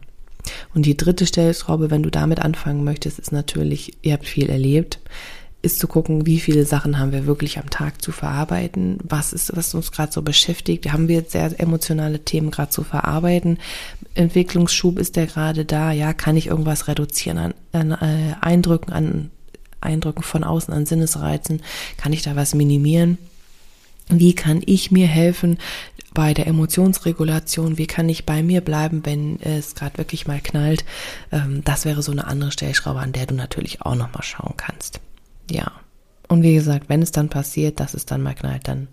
Und 0.74 0.88
die 0.88 0.98
dritte 0.98 1.28
Stellschraube, 1.28 1.92
wenn 1.92 2.02
du 2.02 2.10
damit 2.10 2.40
anfangen 2.40 2.84
möchtest, 2.84 3.20
ist 3.20 3.32
natürlich, 3.32 3.96
ihr 4.02 4.14
habt 4.14 4.26
viel 4.26 4.50
erlebt 4.50 5.00
ist 5.62 5.80
zu 5.80 5.88
gucken, 5.88 6.26
wie 6.26 6.40
viele 6.40 6.66
Sachen 6.66 6.98
haben 6.98 7.12
wir 7.12 7.28
wirklich 7.28 7.60
am 7.60 7.70
Tag 7.70 8.02
zu 8.02 8.12
verarbeiten, 8.12 8.98
was 9.04 9.32
ist, 9.32 9.56
was 9.56 9.74
uns 9.76 9.92
gerade 9.92 10.12
so 10.12 10.22
beschäftigt, 10.22 10.92
haben 10.92 11.08
wir 11.08 11.18
jetzt 11.18 11.34
sehr 11.34 11.60
emotionale 11.60 12.20
Themen 12.20 12.52
gerade 12.52 12.72
zu 12.72 12.84
verarbeiten, 12.84 13.60
Entwicklungsschub 14.16 14.98
ist 14.98 15.16
der 15.16 15.28
gerade 15.28 15.66
da, 15.66 15.92
ja, 15.92 16.14
kann 16.14 16.36
ich 16.36 16.48
irgendwas 16.48 16.88
reduzieren 16.88 17.38
an, 17.38 17.54
an 17.72 17.92
äh, 17.92 18.36
Eindrücken, 18.42 18.92
an 18.92 19.32
Eindrücken 19.80 20.24
von 20.24 20.44
außen, 20.44 20.74
an 20.74 20.86
Sinnesreizen, 20.86 21.62
kann 21.98 22.14
ich 22.14 22.22
da 22.24 22.36
was 22.36 22.54
minimieren? 22.56 23.18
Wie 24.10 24.34
kann 24.34 24.62
ich 24.66 24.92
mir 24.92 25.08
helfen 25.08 25.58
bei 26.14 26.34
der 26.34 26.48
Emotionsregulation? 26.48 27.78
Wie 27.78 27.88
kann 27.88 28.10
ich 28.10 28.26
bei 28.26 28.44
mir 28.44 28.60
bleiben, 28.60 29.06
wenn 29.06 29.40
es 29.40 29.74
gerade 29.74 29.98
wirklich 29.98 30.28
mal 30.28 30.42
knallt? 30.42 30.84
Ähm, 31.32 31.62
das 31.64 31.86
wäre 31.86 32.02
so 32.02 32.12
eine 32.12 32.28
andere 32.28 32.52
Stellschraube, 32.52 33.00
an 33.00 33.14
der 33.14 33.28
du 33.28 33.36
natürlich 33.36 33.82
auch 33.84 33.96
nochmal 33.96 34.24
schauen 34.24 34.56
kannst 34.58 35.00
ja. 35.52 35.72
Und 36.28 36.44
wie 36.44 36.54
gesagt, 36.54 36.90
wenn 36.90 37.02
es 37.02 37.12
dann 37.12 37.30
passiert, 37.30 37.80
dass 37.80 37.94
es 37.94 38.06
dann 38.06 38.22
mal 38.22 38.36
knallt, 38.36 38.68
dann 38.68 38.88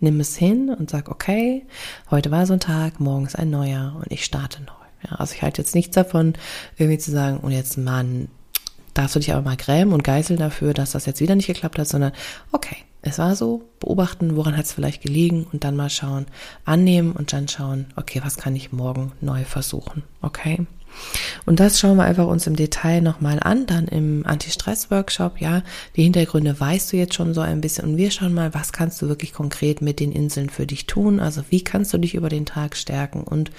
nimm 0.00 0.20
es 0.20 0.36
hin 0.36 0.70
und 0.70 0.90
sag, 0.90 1.10
okay, 1.10 1.66
heute 2.10 2.30
war 2.30 2.46
so 2.46 2.54
ein 2.54 2.60
Tag, 2.60 3.00
morgen 3.00 3.26
ist 3.26 3.38
ein 3.38 3.50
neuer 3.50 3.96
und 3.96 4.10
ich 4.10 4.24
starte 4.24 4.62
neu. 4.62 4.72
Ja, 5.04 5.16
also 5.16 5.34
ich 5.34 5.42
halte 5.42 5.60
jetzt 5.60 5.74
nichts 5.74 5.94
davon, 5.94 6.34
irgendwie 6.76 6.98
zu 6.98 7.10
sagen, 7.10 7.38
und 7.38 7.52
jetzt, 7.52 7.76
Mann, 7.76 8.28
darfst 8.94 9.14
du 9.14 9.20
dich 9.20 9.32
aber 9.32 9.42
mal 9.42 9.56
grämen 9.56 9.92
und 9.92 10.02
geißeln 10.02 10.38
dafür, 10.38 10.74
dass 10.74 10.92
das 10.92 11.06
jetzt 11.06 11.20
wieder 11.20 11.36
nicht 11.36 11.46
geklappt 11.46 11.78
hat, 11.78 11.88
sondern 11.88 12.12
okay, 12.52 12.76
es 13.02 13.18
war 13.18 13.36
so, 13.36 13.68
beobachten, 13.78 14.36
woran 14.36 14.56
hat 14.56 14.64
es 14.64 14.72
vielleicht 14.72 15.02
gelegen 15.02 15.46
und 15.52 15.62
dann 15.64 15.76
mal 15.76 15.90
schauen, 15.90 16.26
annehmen 16.64 17.12
und 17.12 17.32
dann 17.32 17.46
schauen, 17.46 17.86
okay, 17.96 18.20
was 18.24 18.36
kann 18.36 18.56
ich 18.56 18.72
morgen 18.72 19.12
neu 19.20 19.44
versuchen, 19.44 20.02
okay? 20.20 20.66
Und 21.46 21.60
das 21.60 21.78
schauen 21.78 21.96
wir 21.96 22.04
einfach 22.04 22.26
uns 22.26 22.46
im 22.46 22.56
Detail 22.56 23.00
nochmal 23.00 23.38
an, 23.40 23.66
dann 23.66 23.88
im 23.88 24.26
Anti-Stress-Workshop. 24.26 25.40
Ja, 25.40 25.62
die 25.96 26.02
Hintergründe 26.02 26.58
weißt 26.58 26.92
du 26.92 26.96
jetzt 26.96 27.14
schon 27.14 27.34
so 27.34 27.40
ein 27.40 27.60
bisschen. 27.60 27.84
Und 27.84 27.96
wir 27.96 28.10
schauen 28.10 28.34
mal, 28.34 28.54
was 28.54 28.72
kannst 28.72 29.00
du 29.02 29.08
wirklich 29.08 29.32
konkret 29.32 29.82
mit 29.82 30.00
den 30.00 30.12
Inseln 30.12 30.50
für 30.50 30.66
dich 30.66 30.86
tun? 30.86 31.20
Also 31.20 31.42
wie 31.50 31.64
kannst 31.64 31.92
du 31.92 31.98
dich 31.98 32.14
über 32.14 32.28
den 32.28 32.46
Tag 32.46 32.76
stärken 32.76 33.22
und 33.22 33.50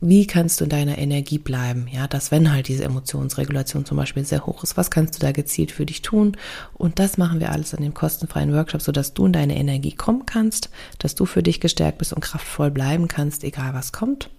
wie 0.00 0.26
kannst 0.26 0.60
du 0.60 0.64
in 0.64 0.70
deiner 0.70 0.98
Energie 0.98 1.38
bleiben? 1.38 1.88
Ja, 1.90 2.06
dass 2.06 2.30
wenn 2.30 2.52
halt 2.52 2.68
diese 2.68 2.84
Emotionsregulation 2.84 3.86
zum 3.86 3.96
Beispiel 3.96 4.24
sehr 4.24 4.44
hoch 4.44 4.62
ist, 4.62 4.76
was 4.76 4.90
kannst 4.90 5.16
du 5.16 5.20
da 5.20 5.32
gezielt 5.32 5.72
für 5.72 5.86
dich 5.86 6.02
tun? 6.02 6.36
Und 6.74 6.98
das 6.98 7.16
machen 7.16 7.40
wir 7.40 7.50
alles 7.50 7.72
in 7.72 7.82
dem 7.82 7.94
kostenfreien 7.94 8.52
Workshop, 8.52 8.82
so 8.82 8.92
dass 8.92 9.14
du 9.14 9.26
in 9.26 9.32
deine 9.32 9.56
Energie 9.56 9.92
kommen 9.92 10.26
kannst, 10.26 10.68
dass 10.98 11.14
du 11.14 11.24
für 11.24 11.42
dich 11.42 11.60
gestärkt 11.60 11.98
bist 11.98 12.12
und 12.12 12.20
kraftvoll 12.20 12.70
bleiben 12.70 13.08
kannst, 13.08 13.42
egal 13.42 13.72
was 13.72 13.92
kommt. 13.92 14.30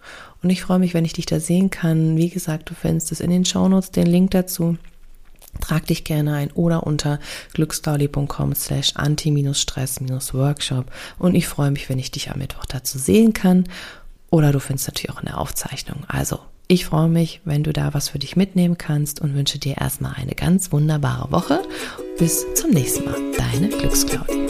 Und 0.44 0.50
ich 0.50 0.62
freue 0.62 0.80
mich, 0.80 0.94
wenn 0.94 1.06
ich 1.06 1.14
dich 1.14 1.26
da 1.26 1.40
sehen 1.40 1.70
kann. 1.70 2.18
Wie 2.18 2.30
gesagt, 2.30 2.70
du 2.70 2.74
findest 2.74 3.12
es 3.12 3.20
in 3.20 3.32
den 3.32 3.46
Shownotes, 3.46 3.92
den 3.92 4.08
Link 4.08 4.32
dazu. 4.32 4.78
Trag 5.62 5.88
dich 5.88 6.04
gerne 6.04 6.36
ein 6.36 6.52
oder 6.52 6.86
unter 6.86 7.20
glücksstory.com 7.54 8.54
slash 8.54 8.94
anti-stress-workshop 8.96 10.86
und 11.18 11.34
ich 11.36 11.48
freue 11.48 11.72
mich, 11.72 11.90
wenn 11.90 11.98
ich 11.98 12.12
dich 12.12 12.30
am 12.30 12.38
Mittwoch 12.40 12.66
dazu 12.66 13.00
sehen 13.00 13.34
kann 13.34 13.64
oder 14.30 14.52
du 14.52 14.60
findest 14.60 14.88
natürlich 14.88 15.10
auch 15.10 15.22
eine 15.22 15.38
Aufzeichnung. 15.38 16.04
Also, 16.08 16.40
ich 16.68 16.86
freue 16.86 17.08
mich, 17.08 17.40
wenn 17.46 17.64
du 17.64 17.72
da 17.72 17.94
was 17.94 18.10
für 18.10 18.20
dich 18.20 18.36
mitnehmen 18.36 18.78
kannst 18.78 19.22
und 19.22 19.34
wünsche 19.36 19.58
dir 19.58 19.78
erstmal 19.78 20.16
eine 20.16 20.36
ganz 20.36 20.72
wunderbare 20.74 21.32
Woche. 21.32 21.64
Bis 22.20 22.46
zum 22.56 22.72
nächsten 22.72 23.06
Mal. 23.06 23.16
Deine 23.38 23.70
Glücksclaudie. 23.70 24.48